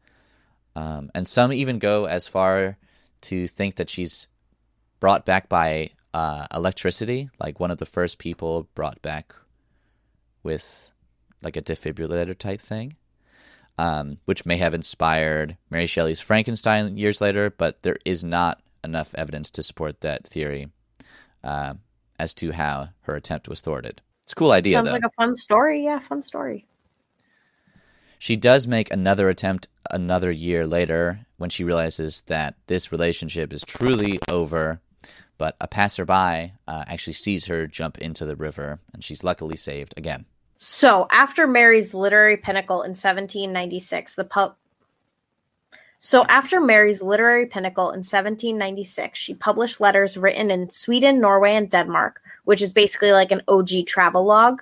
Um, 0.75 1.09
and 1.13 1.27
some 1.27 1.51
even 1.51 1.79
go 1.79 2.05
as 2.05 2.27
far 2.27 2.77
to 3.21 3.47
think 3.47 3.75
that 3.75 3.89
she's 3.89 4.27
brought 4.99 5.25
back 5.25 5.49
by 5.49 5.91
uh, 6.13 6.47
electricity, 6.53 7.29
like 7.39 7.59
one 7.59 7.71
of 7.71 7.77
the 7.77 7.85
first 7.85 8.19
people 8.19 8.69
brought 8.75 9.01
back 9.01 9.33
with 10.45 10.93
like 11.41 11.57
a 11.57 11.61
defibrillator 11.61 12.37
type 12.37 12.61
thing, 12.61 12.95
um, 13.77 14.17
which 14.23 14.45
may 14.45 14.57
have 14.57 14.73
inspired 14.73 15.57
Mary 15.69 15.87
Shelley's 15.87 16.21
Frankenstein 16.21 16.97
years 16.97 17.19
later, 17.19 17.49
but 17.49 17.83
there 17.83 17.97
is 18.05 18.23
not 18.23 18.61
enough 18.83 19.13
evidence 19.15 19.49
to 19.51 19.63
support 19.63 20.01
that 20.01 20.25
theory 20.25 20.69
uh, 21.43 21.73
as 22.17 22.33
to 22.35 22.53
how 22.53 22.89
her 23.01 23.15
attempt 23.15 23.49
was 23.49 23.59
thwarted. 23.59 24.01
It's 24.23 24.31
a 24.31 24.35
cool 24.35 24.51
idea. 24.51 24.77
Sounds 24.77 24.87
though. 24.87 24.93
like 24.93 25.03
a 25.05 25.09
fun 25.09 25.35
story. 25.35 25.83
Yeah, 25.83 25.99
fun 25.99 26.21
story. 26.21 26.65
She 28.17 28.35
does 28.35 28.65
make 28.65 28.91
another 28.91 29.29
attempt 29.29 29.67
another 29.91 30.31
year 30.31 30.65
later 30.65 31.25
when 31.37 31.49
she 31.49 31.63
realizes 31.63 32.21
that 32.21 32.55
this 32.67 32.91
relationship 32.91 33.51
is 33.51 33.63
truly 33.63 34.19
over. 34.29 34.81
But 35.37 35.57
a 35.59 35.67
passerby 35.67 36.53
uh, 36.67 36.85
actually 36.87 37.13
sees 37.13 37.45
her 37.45 37.67
jump 37.67 37.97
into 37.97 38.25
the 38.25 38.37
river, 38.37 38.79
and 38.93 39.03
she's 39.03 39.23
luckily 39.23 39.57
saved 39.57 39.93
again. 39.97 40.25
So, 40.57 41.07
after 41.11 41.47
Mary's 41.47 41.93
literary 41.93 42.37
pinnacle 42.37 42.81
in 42.81 42.91
1796, 42.91 44.15
the 44.15 44.23
pub. 44.23 44.55
So, 45.99 46.25
after 46.29 46.61
Mary's 46.61 47.01
literary 47.01 47.45
pinnacle 47.45 47.89
in 47.89 47.99
1796, 47.99 49.19
she 49.19 49.33
published 49.33 49.81
letters 49.81 50.15
written 50.15 50.51
in 50.51 50.69
Sweden, 50.69 51.19
Norway, 51.19 51.55
and 51.55 51.69
Denmark, 51.69 52.21
which 52.45 52.61
is 52.61 52.71
basically 52.71 53.11
like 53.11 53.31
an 53.31 53.41
OG 53.47 53.85
travel 53.85 54.23
log. 54.23 54.61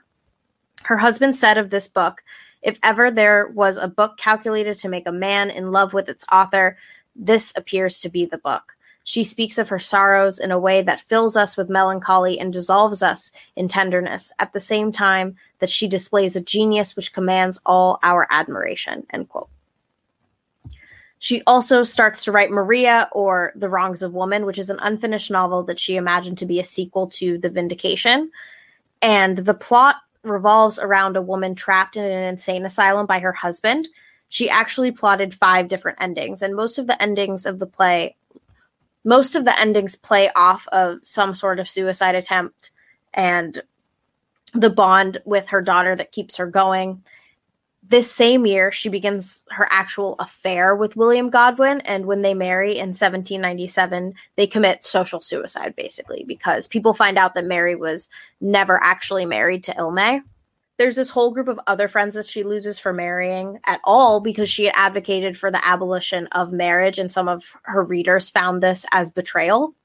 Her 0.85 0.97
husband 0.97 1.35
said 1.35 1.57
of 1.57 1.69
this 1.69 1.87
book, 1.87 2.23
if 2.63 2.79
ever 2.81 3.11
there 3.11 3.47
was 3.49 3.77
a 3.77 3.87
book 3.87 4.17
calculated 4.17 4.77
to 4.77 4.89
make 4.89 5.07
a 5.07 5.11
man 5.11 5.49
in 5.49 5.71
love 5.71 5.93
with 5.93 6.09
its 6.09 6.25
author, 6.31 6.77
this 7.15 7.53
appears 7.55 7.99
to 7.99 8.09
be 8.09 8.25
the 8.25 8.37
book. 8.39 8.73
She 9.05 9.23
speaks 9.23 9.57
of 9.57 9.69
her 9.69 9.79
sorrows 9.79 10.39
in 10.39 10.51
a 10.51 10.59
way 10.59 10.81
that 10.81 11.01
fills 11.01 11.35
us 11.35 11.57
with 11.57 11.69
melancholy 11.69 12.39
and 12.39 12.53
dissolves 12.53 13.03
us 13.03 13.31
in 13.55 13.67
tenderness, 13.67 14.31
at 14.39 14.53
the 14.53 14.59
same 14.59 14.91
time 14.91 15.35
that 15.59 15.69
she 15.69 15.87
displays 15.87 16.35
a 16.35 16.41
genius 16.41 16.95
which 16.95 17.13
commands 17.13 17.59
all 17.65 17.99
our 18.01 18.27
admiration. 18.29 19.05
End 19.11 19.27
quote. 19.27 19.49
She 21.19 21.41
also 21.47 21.83
starts 21.85 22.23
to 22.25 22.31
write 22.31 22.51
Maria 22.51 23.07
or 23.13 23.53
The 23.55 23.69
Wrongs 23.69 24.01
of 24.01 24.13
Woman, 24.13 24.45
which 24.45 24.59
is 24.59 24.69
an 24.69 24.79
unfinished 24.81 25.31
novel 25.31 25.63
that 25.63 25.79
she 25.79 25.95
imagined 25.95 26.37
to 26.39 26.45
be 26.45 26.59
a 26.59 26.65
sequel 26.65 27.07
to 27.11 27.37
The 27.37 27.49
Vindication. 27.49 28.29
And 29.01 29.37
the 29.37 29.53
plot 29.53 29.97
revolves 30.23 30.79
around 30.79 31.15
a 31.15 31.21
woman 31.21 31.55
trapped 31.55 31.97
in 31.97 32.03
an 32.03 32.23
insane 32.23 32.65
asylum 32.65 33.05
by 33.05 33.19
her 33.19 33.31
husband. 33.33 33.87
She 34.29 34.49
actually 34.49 34.91
plotted 34.91 35.33
five 35.33 35.67
different 35.67 36.01
endings, 36.01 36.41
and 36.41 36.55
most 36.55 36.77
of 36.77 36.87
the 36.87 37.01
endings 37.01 37.45
of 37.45 37.59
the 37.59 37.67
play 37.67 38.15
most 39.03 39.35
of 39.35 39.45
the 39.45 39.59
endings 39.59 39.95
play 39.95 40.29
off 40.35 40.67
of 40.69 40.99
some 41.03 41.35
sort 41.35 41.59
of 41.59 41.69
suicide 41.69 42.15
attempt 42.15 42.71
and 43.13 43.61
the 44.53 44.69
bond 44.69 45.21
with 45.25 45.47
her 45.47 45.61
daughter 45.61 45.95
that 45.95 46.11
keeps 46.11 46.35
her 46.37 46.47
going. 46.47 47.03
This 47.85 48.09
same 48.09 48.45
year, 48.45 48.71
she 48.71 48.87
begins 48.87 49.43
her 49.49 49.67
actual 49.69 50.15
affair 50.19 50.73
with 50.75 50.95
William 50.95 51.29
Godwin. 51.29 51.81
And 51.81 52.05
when 52.05 52.21
they 52.21 52.33
marry 52.33 52.73
in 52.73 52.89
1797, 52.89 54.13
they 54.37 54.47
commit 54.47 54.85
social 54.85 55.19
suicide, 55.19 55.75
basically, 55.75 56.23
because 56.25 56.67
people 56.67 56.93
find 56.93 57.17
out 57.17 57.35
that 57.35 57.45
Mary 57.45 57.75
was 57.75 58.09
never 58.39 58.81
actually 58.81 59.25
married 59.25 59.63
to 59.65 59.77
Imlay 59.77 60.21
there's 60.77 60.95
this 60.95 61.09
whole 61.09 61.31
group 61.31 61.47
of 61.47 61.59
other 61.67 61.87
friends 61.87 62.15
that 62.15 62.25
she 62.27 62.43
loses 62.43 62.79
for 62.79 62.93
marrying 62.93 63.59
at 63.65 63.79
all 63.83 64.19
because 64.19 64.49
she 64.49 64.65
had 64.65 64.73
advocated 64.75 65.37
for 65.37 65.51
the 65.51 65.65
abolition 65.65 66.27
of 66.27 66.51
marriage, 66.51 66.99
and 66.99 67.11
some 67.11 67.27
of 67.27 67.43
her 67.63 67.83
readers 67.83 68.29
found 68.29 68.61
this 68.61 68.85
as 68.91 69.11
betrayal. 69.11 69.75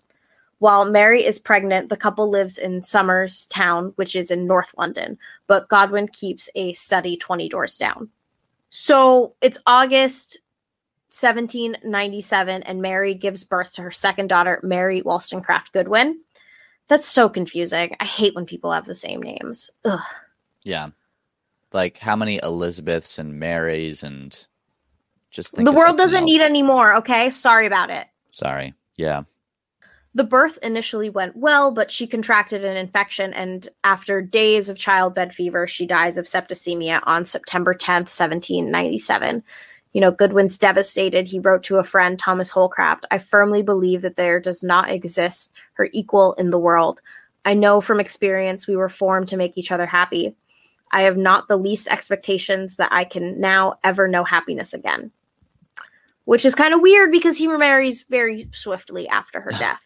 While 0.61 0.87
Mary 0.87 1.25
is 1.25 1.39
pregnant, 1.39 1.89
the 1.89 1.97
couple 1.97 2.29
lives 2.31 2.59
in 2.59 2.83
Somers 2.83 3.47
Town, 3.47 3.93
which 3.97 4.17
is 4.17 4.31
in 4.31 4.47
North 4.47 4.75
London, 4.77 5.19
but 5.47 5.69
Godwin 5.69 6.09
keeps 6.09 6.49
a 6.55 6.73
study 6.73 7.17
20 7.17 7.49
doors 7.49 7.77
down. 7.77 8.09
So 8.71 9.35
it's 9.41 9.59
August 9.67 10.39
1797, 11.11 12.63
and 12.65 12.83
Mary 12.83 13.15
gives 13.15 13.45
birth 13.45 13.73
to 13.75 13.83
her 13.83 13.91
second 13.91 14.29
daughter, 14.29 14.61
Mary 14.63 15.01
Wollstonecraft 15.03 15.73
Godwin. 15.73 16.21
That's 16.89 17.07
so 17.07 17.29
confusing. 17.29 17.95
I 18.01 18.05
hate 18.05 18.35
when 18.35 18.47
people 18.47 18.73
have 18.73 18.87
the 18.87 18.95
same 18.95 19.23
names. 19.23 19.71
Ugh. 19.85 20.01
Yeah. 20.69 20.91
Like 21.73 21.97
how 21.97 22.15
many 22.15 22.39
Elizabeths 22.43 23.19
and 23.19 23.41
Marys 23.41 24.03
and 24.03 24.47
just 25.31 25.55
the 25.55 25.73
world 25.73 25.97
doesn't 25.97 26.15
else. 26.15 26.25
need 26.25 26.43
any 26.43 26.63
more, 26.63 26.95
okay? 26.97 27.31
Sorry 27.31 27.65
about 27.67 27.91
it. 27.91 28.07
Sorry. 28.33 28.75
Yeah. 28.97 29.23
The 30.15 30.25
birth 30.25 30.59
initially 30.63 31.09
went 31.09 31.37
well, 31.37 31.71
but 31.71 31.91
she 31.91 32.07
contracted 32.07 32.65
an 32.65 32.77
infection, 32.77 33.33
and 33.35 33.69
after 33.85 34.21
days 34.21 34.69
of 34.69 34.77
childbed 34.77 35.33
fever, 35.33 35.67
she 35.67 35.87
dies 35.87 36.19
of 36.19 36.27
septicemia 36.27 37.01
on 37.05 37.25
September 37.25 37.75
10th, 37.75 38.11
1797. 38.11 39.43
You 39.93 40.01
know, 40.01 40.11
Godwin's 40.11 40.59
devastated. 40.59 41.29
He 41.29 41.39
wrote 41.39 41.63
to 41.65 41.77
a 41.77 41.85
friend, 41.85 42.19
Thomas 42.19 42.51
Holcroft 42.51 43.07
I 43.11 43.19
firmly 43.19 43.63
believe 43.63 44.03
that 44.03 44.17
there 44.17 44.41
does 44.41 44.63
not 44.63 44.91
exist 44.91 45.55
her 45.75 45.89
equal 45.93 46.35
in 46.35 46.51
the 46.51 46.59
world. 46.59 47.01
I 47.45 47.55
know 47.55 47.81
from 47.81 48.01
experience 48.01 48.67
we 48.67 48.77
were 48.77 48.91
formed 48.91 49.29
to 49.29 49.37
make 49.39 49.57
each 49.57 49.73
other 49.73 49.87
happy. 49.87 50.35
I 50.91 51.03
have 51.03 51.17
not 51.17 51.49
the 51.49 51.57
least 51.57 51.89
expectations 51.89 52.77
that 52.77 52.93
I 52.93 53.05
can 53.05 53.41
now 53.41 53.79
ever 53.85 54.09
know 54.09 54.25
happiness 54.25 54.73
again. 54.73 55.11
Which 56.25 56.45
is 56.45 56.55
kind 56.55 56.75
of 56.75 56.81
weird 56.81 57.11
because 57.11 57.39
he 57.39 57.49
remarries 57.49 58.03
very 58.03 58.49
swiftly 58.53 59.09
after 59.09 59.41
her 59.41 59.53
death. 59.53 59.81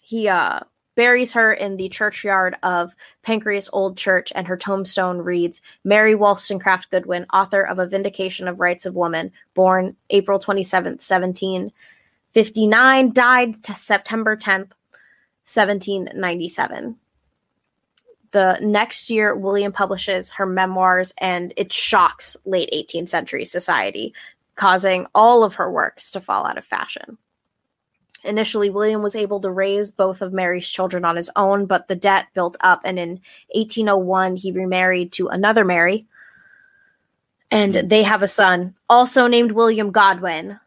He 0.00 0.28
uh, 0.28 0.60
buries 0.94 1.32
her 1.32 1.52
in 1.52 1.76
the 1.76 1.88
churchyard 1.88 2.56
of 2.62 2.92
Pancras 3.22 3.68
Old 3.72 3.96
Church, 3.96 4.32
and 4.34 4.46
her 4.46 4.56
tombstone 4.56 5.18
reads 5.18 5.62
Mary 5.84 6.14
Wollstonecraft 6.14 6.90
Godwin, 6.90 7.26
author 7.32 7.62
of 7.62 7.78
A 7.78 7.86
Vindication 7.86 8.48
of 8.48 8.60
Rights 8.60 8.86
of 8.86 8.94
Woman, 8.94 9.32
born 9.54 9.96
April 10.10 10.38
27th, 10.38 11.02
1759, 11.02 13.12
died 13.12 13.62
to 13.64 13.74
September 13.74 14.36
10th, 14.36 14.72
1797 15.44 16.96
the 18.32 18.58
next 18.60 19.10
year, 19.10 19.34
William 19.34 19.72
publishes 19.72 20.30
her 20.30 20.46
memoirs, 20.46 21.12
and 21.18 21.52
it 21.56 21.72
shocks 21.72 22.36
late 22.44 22.70
18th 22.72 23.08
century 23.08 23.44
society, 23.44 24.14
causing 24.56 25.06
all 25.14 25.44
of 25.44 25.54
her 25.54 25.70
works 25.70 26.10
to 26.10 26.20
fall 26.20 26.46
out 26.46 26.58
of 26.58 26.64
fashion. 26.64 27.18
Initially, 28.24 28.70
William 28.70 29.02
was 29.02 29.16
able 29.16 29.40
to 29.40 29.50
raise 29.50 29.90
both 29.90 30.22
of 30.22 30.32
Mary's 30.32 30.68
children 30.68 31.04
on 31.04 31.16
his 31.16 31.30
own, 31.36 31.66
but 31.66 31.88
the 31.88 31.96
debt 31.96 32.28
built 32.34 32.56
up, 32.60 32.80
and 32.84 32.98
in 32.98 33.20
1801, 33.54 34.36
he 34.36 34.52
remarried 34.52 35.12
to 35.12 35.28
another 35.28 35.64
Mary. 35.64 36.06
And 37.50 37.74
they 37.74 38.02
have 38.02 38.22
a 38.22 38.28
son, 38.28 38.74
also 38.88 39.26
named 39.26 39.52
William 39.52 39.90
Godwin. 39.90 40.58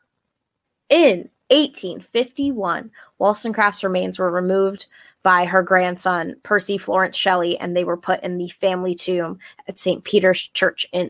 In 0.89 1.29
1851, 1.49 2.91
Wollstonecraft's 3.17 3.83
remains 3.83 4.19
were 4.19 4.29
removed 4.29 4.85
by 5.25 5.43
her 5.43 5.63
grandson, 5.63 6.35
Percy 6.43 6.77
Florence 6.77 7.15
Shelley, 7.17 7.57
and 7.57 7.75
they 7.75 7.83
were 7.83 7.97
put 7.97 8.21
in 8.21 8.37
the 8.37 8.49
family 8.49 8.93
tomb 8.93 9.39
at 9.67 9.79
St. 9.79 10.03
Peter's 10.03 10.49
Church 10.49 10.85
in 10.93 11.09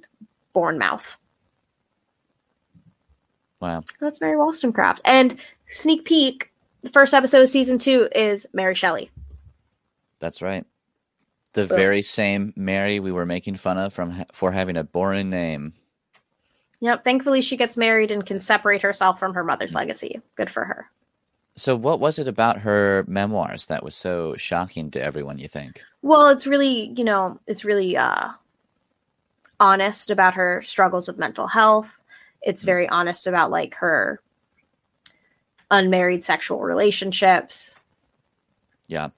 Bournemouth. 0.54 1.18
Wow. 3.60 3.84
That's 4.00 4.22
Mary 4.22 4.38
Wollstonecraft. 4.38 5.02
And 5.04 5.38
sneak 5.70 6.06
peek, 6.06 6.50
the 6.82 6.92
first 6.92 7.14
episode 7.14 7.42
of 7.42 7.50
season 7.50 7.78
two 7.78 8.08
is 8.16 8.48
Mary 8.54 8.74
Shelley. 8.74 9.12
That's 10.20 10.42
right. 10.42 10.66
The 11.52 11.66
Boom. 11.66 11.76
very 11.76 12.02
same 12.02 12.54
Mary 12.56 13.02
we 13.02 13.12
were 13.12 13.26
making 13.26 13.56
fun 13.56 13.78
of 13.78 13.94
from 13.94 14.12
ha- 14.12 14.24
for 14.32 14.50
having 14.50 14.78
a 14.78 14.86
boring 14.86 15.30
name. 15.30 15.74
Yep. 16.80 17.04
Thankfully, 17.04 17.42
she 17.42 17.58
gets 17.58 17.76
married 17.76 18.12
and 18.12 18.26
can 18.26 18.40
separate 18.40 18.82
herself 18.82 19.20
from 19.20 19.34
her 19.34 19.44
mother's 19.44 19.74
mm. 19.74 19.76
legacy. 19.76 20.22
Good 20.36 20.50
for 20.50 20.64
her. 20.64 20.90
So, 21.58 21.76
what 21.76 22.00
was 22.00 22.20
it 22.20 22.28
about 22.28 22.60
her 22.60 23.06
memoirs 23.08 23.66
that 23.68 23.84
was 23.84 23.96
so 23.96 24.36
shocking 24.36 24.92
to 24.92 25.02
everyone? 25.02 25.40
You 25.40 25.48
think? 25.48 25.82
Well, 26.02 26.30
it's 26.30 26.46
really, 26.48 26.94
you 26.98 27.04
know, 27.04 27.40
it's 27.48 27.66
really 27.66 27.98
uh, 27.98 28.30
honest 29.60 30.10
about 30.10 30.34
her 30.36 30.62
struggles 30.62 31.08
with 31.08 31.18
mental 31.18 31.48
health. 31.48 31.98
It's 32.42 32.64
very 32.64 32.88
honest 32.90 33.28
about 33.28 33.52
like 33.52 33.76
her 33.76 34.22
unmarried 35.72 36.24
sexual 36.24 36.60
relationships. 36.62 37.76
Yeah, 38.88 39.10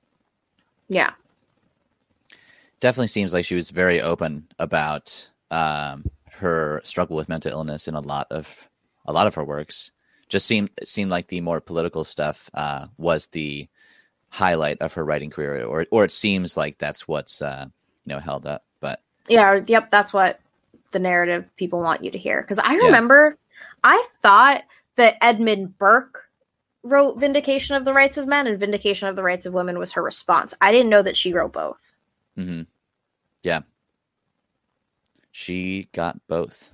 Yeah. 0.89 1.11
definitely 2.79 3.07
seems 3.07 3.33
like 3.33 3.45
she 3.45 3.55
was 3.55 3.69
very 3.71 4.01
open 4.01 4.47
about 4.59 5.29
um, 5.51 6.05
her 6.31 6.81
struggle 6.83 7.17
with 7.17 7.29
mental 7.29 7.51
illness 7.51 7.87
in 7.87 7.95
a 7.95 8.01
lot 8.01 8.27
of 8.31 8.69
a 9.05 9.13
lot 9.13 9.27
of 9.27 9.35
her 9.35 9.43
works. 9.43 9.91
Just 10.29 10.45
seemed 10.45 10.69
seemed 10.83 11.11
like 11.11 11.27
the 11.27 11.41
more 11.41 11.61
political 11.61 12.03
stuff 12.03 12.49
uh, 12.53 12.87
was 12.97 13.27
the 13.27 13.67
highlight 14.29 14.81
of 14.81 14.93
her 14.93 15.05
writing 15.05 15.29
career, 15.29 15.65
or 15.65 15.85
or 15.91 16.03
it 16.03 16.11
seems 16.11 16.57
like 16.57 16.77
that's 16.77 17.07
what's 17.07 17.41
uh, 17.41 17.65
you 18.05 18.09
know 18.13 18.19
held 18.19 18.45
up. 18.45 18.63
But 18.81 19.01
Yeah. 19.29 19.61
Yep. 19.65 19.91
That's 19.91 20.11
what 20.13 20.39
the 20.91 20.99
narrative 20.99 21.49
people 21.55 21.81
want 21.81 22.03
you 22.03 22.11
to 22.11 22.17
hear. 22.17 22.41
Because 22.41 22.59
I 22.59 22.73
Yeah. 22.73 22.85
remember 22.87 23.37
I 23.83 24.07
thought 24.21 24.63
that 24.97 25.15
Edmund 25.21 25.77
Burke 25.77 26.25
wrote 26.83 27.19
Vindication 27.19 27.75
of 27.75 27.85
the 27.85 27.93
Rights 27.93 28.17
of 28.17 28.27
Men 28.27 28.47
and 28.47 28.59
Vindication 28.59 29.07
of 29.07 29.15
the 29.15 29.23
Rights 29.23 29.45
of 29.45 29.53
Women 29.53 29.77
was 29.79 29.93
her 29.93 30.03
response. 30.03 30.53
I 30.61 30.71
didn't 30.71 30.89
know 30.89 31.01
that 31.03 31.17
she 31.17 31.33
wrote 31.33 31.53
both. 31.53 31.79
hmm 32.35 32.63
yeah, 33.43 33.61
she 35.31 35.87
got 35.93 36.19
both. 36.27 36.71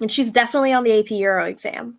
And 0.00 0.10
she's 0.10 0.32
definitely 0.32 0.72
on 0.72 0.84
the 0.84 0.98
AP 0.98 1.10
Euro 1.12 1.44
exam. 1.46 1.98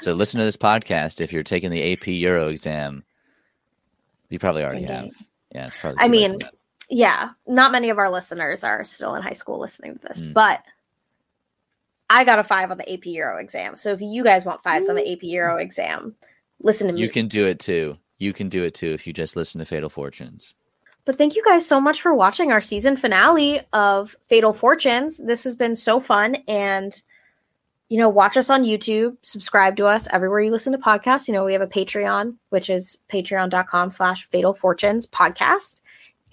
So 0.00 0.12
listen 0.14 0.38
to 0.38 0.44
this 0.44 0.56
podcast 0.56 1.20
if 1.20 1.32
you're 1.32 1.42
taking 1.42 1.70
the 1.70 1.92
AP 1.92 2.08
Euro 2.08 2.48
exam. 2.48 3.04
You 4.28 4.38
probably 4.38 4.64
already 4.64 4.84
Okay. 4.84 4.92
have. 4.94 5.10
Yeah, 5.54 5.66
it's 5.66 5.78
probably. 5.78 5.98
I 6.00 6.06
too 6.08 6.12
late 6.12 6.30
for 6.30 6.36
mean, 6.38 6.48
yeah, 6.90 7.30
not 7.46 7.72
many 7.72 7.90
of 7.90 7.98
our 7.98 8.10
listeners 8.10 8.62
are 8.64 8.84
still 8.84 9.14
in 9.14 9.22
high 9.22 9.32
school 9.32 9.58
listening 9.58 9.94
to 9.98 10.08
this, 10.08 10.20
Mm. 10.22 10.32
but 10.34 10.62
I 12.10 12.24
got 12.24 12.38
a 12.38 12.44
five 12.44 12.70
on 12.70 12.78
the 12.78 12.92
AP 12.92 13.06
Euro 13.06 13.38
exam. 13.38 13.76
So 13.76 13.92
if 13.92 14.00
you 14.00 14.22
guys 14.22 14.44
want 14.44 14.62
fives 14.62 14.88
on 14.88 14.94
the 14.96 15.10
AP 15.12 15.22
Euro 15.24 15.56
exam, 15.56 16.14
listen 16.60 16.86
to 16.88 16.92
me. 16.92 17.00
you 17.00 17.08
can 17.08 17.26
do 17.26 17.46
it 17.46 17.58
too. 17.58 17.96
You 18.18 18.32
can 18.32 18.48
do 18.48 18.62
it 18.64 18.74
too 18.74 18.92
if 18.92 19.06
you 19.06 19.12
just 19.12 19.36
listen 19.36 19.58
to 19.58 19.64
Fatal 19.64 19.90
Fortunes. 19.90 20.54
But 21.04 21.18
thank 21.18 21.36
you 21.36 21.44
guys 21.44 21.64
so 21.66 21.80
much 21.80 22.02
for 22.02 22.14
watching 22.14 22.50
our 22.50 22.60
season 22.60 22.96
finale 22.96 23.60
of 23.72 24.16
Fatal 24.28 24.52
Fortunes. 24.52 25.18
This 25.18 25.44
has 25.44 25.54
been 25.54 25.76
so 25.76 26.00
fun. 26.00 26.36
And, 26.48 27.00
you 27.88 27.98
know, 27.98 28.08
watch 28.08 28.36
us 28.36 28.50
on 28.50 28.64
YouTube, 28.64 29.16
subscribe 29.22 29.76
to 29.76 29.86
us 29.86 30.08
everywhere 30.12 30.40
you 30.40 30.50
listen 30.50 30.72
to 30.72 30.78
podcasts. 30.78 31.28
You 31.28 31.34
know, 31.34 31.44
we 31.44 31.52
have 31.52 31.62
a 31.62 31.66
Patreon, 31.68 32.34
which 32.50 32.68
is 32.68 32.98
patreon.com 33.12 33.90
slash 33.92 34.28
fatal 34.30 34.54
fortunes 34.54 35.06
podcast. 35.06 35.80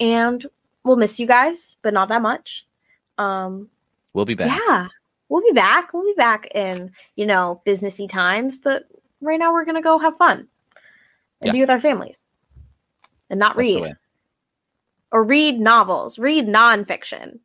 And 0.00 0.44
we'll 0.82 0.96
miss 0.96 1.20
you 1.20 1.26
guys, 1.26 1.76
but 1.82 1.94
not 1.94 2.08
that 2.08 2.22
much. 2.22 2.66
Um, 3.18 3.68
We'll 4.14 4.24
be 4.24 4.34
back. 4.34 4.60
yeah, 4.68 4.88
we'll 5.28 5.42
be 5.42 5.52
back. 5.52 5.92
We'll 5.92 6.04
be 6.04 6.14
back 6.16 6.48
in, 6.54 6.90
you 7.16 7.26
know, 7.26 7.62
businessy 7.64 8.08
times. 8.08 8.56
But 8.56 8.84
right 9.20 9.38
now 9.38 9.52
we're 9.52 9.64
going 9.64 9.76
to 9.76 9.80
go 9.80 9.98
have 9.98 10.16
fun 10.16 10.48
and 11.40 11.46
Yeah. 11.46 11.52
be 11.52 11.60
with 11.60 11.70
our 11.70 11.80
families 11.80 12.24
and 13.30 13.38
not 13.38 13.54
That's 13.56 13.68
read 13.70 13.96
or 15.12 15.22
read 15.22 15.60
novels, 15.60 16.18
read 16.18 16.46
nonfiction, 16.48 17.38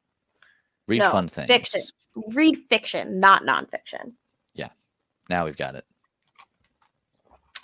Read 0.87 0.99
No, 0.99 1.11
fun 1.11 1.27
things. 1.27 1.47
fiction. 1.47 1.81
Read 2.33 2.57
fiction, 2.69 3.19
not 3.19 3.43
nonfiction. 3.43 4.13
Yeah. 4.53 4.69
Now 5.29 5.45
we've 5.45 5.57
got 5.57 5.75
it. 5.75 5.85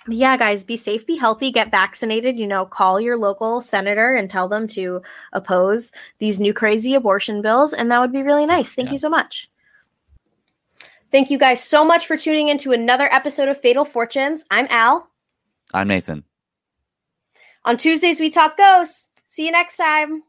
Yeah, 0.08 0.38
guys, 0.38 0.64
be 0.64 0.78
safe, 0.78 1.08
be 1.08 1.18
healthy, 1.18 1.52
get 1.52 1.72
vaccinated. 1.72 2.38
You 2.38 2.46
know, 2.46 2.66
call 2.66 3.00
your 3.02 3.18
local 3.18 3.60
senator 3.60 4.14
and 4.14 4.30
tell 4.30 4.48
them 4.48 4.68
to 4.68 5.02
oppose 5.34 5.92
these 6.20 6.40
new 6.40 6.54
crazy 6.54 6.94
abortion 6.94 7.42
bills, 7.42 7.74
and 7.74 7.90
that 7.90 8.00
would 8.00 8.12
be 8.12 8.22
really 8.22 8.46
nice. 8.46 8.74
Thank 8.76 8.90
Yeah. 8.90 8.94
you 8.94 8.98
so 9.00 9.10
much. 9.10 9.50
Thank 11.12 11.32
you 11.32 11.38
guys 11.40 11.64
so 11.64 11.84
much 11.84 12.06
for 12.06 12.18
tuning 12.18 12.50
into 12.50 12.72
another 12.72 13.12
episode 13.12 13.48
of 13.48 13.60
Fatal 13.60 13.86
Fortunes. 13.86 14.46
I'm 14.52 14.68
Al. 14.70 15.10
I'm 15.74 15.88
Nathan. 15.88 16.24
On 17.64 17.78
Tuesdays, 17.78 18.20
we 18.20 18.30
talk 18.30 18.58
ghosts. 18.58 19.10
See 19.24 19.46
you 19.46 19.52
next 19.52 19.78
time. 19.78 20.24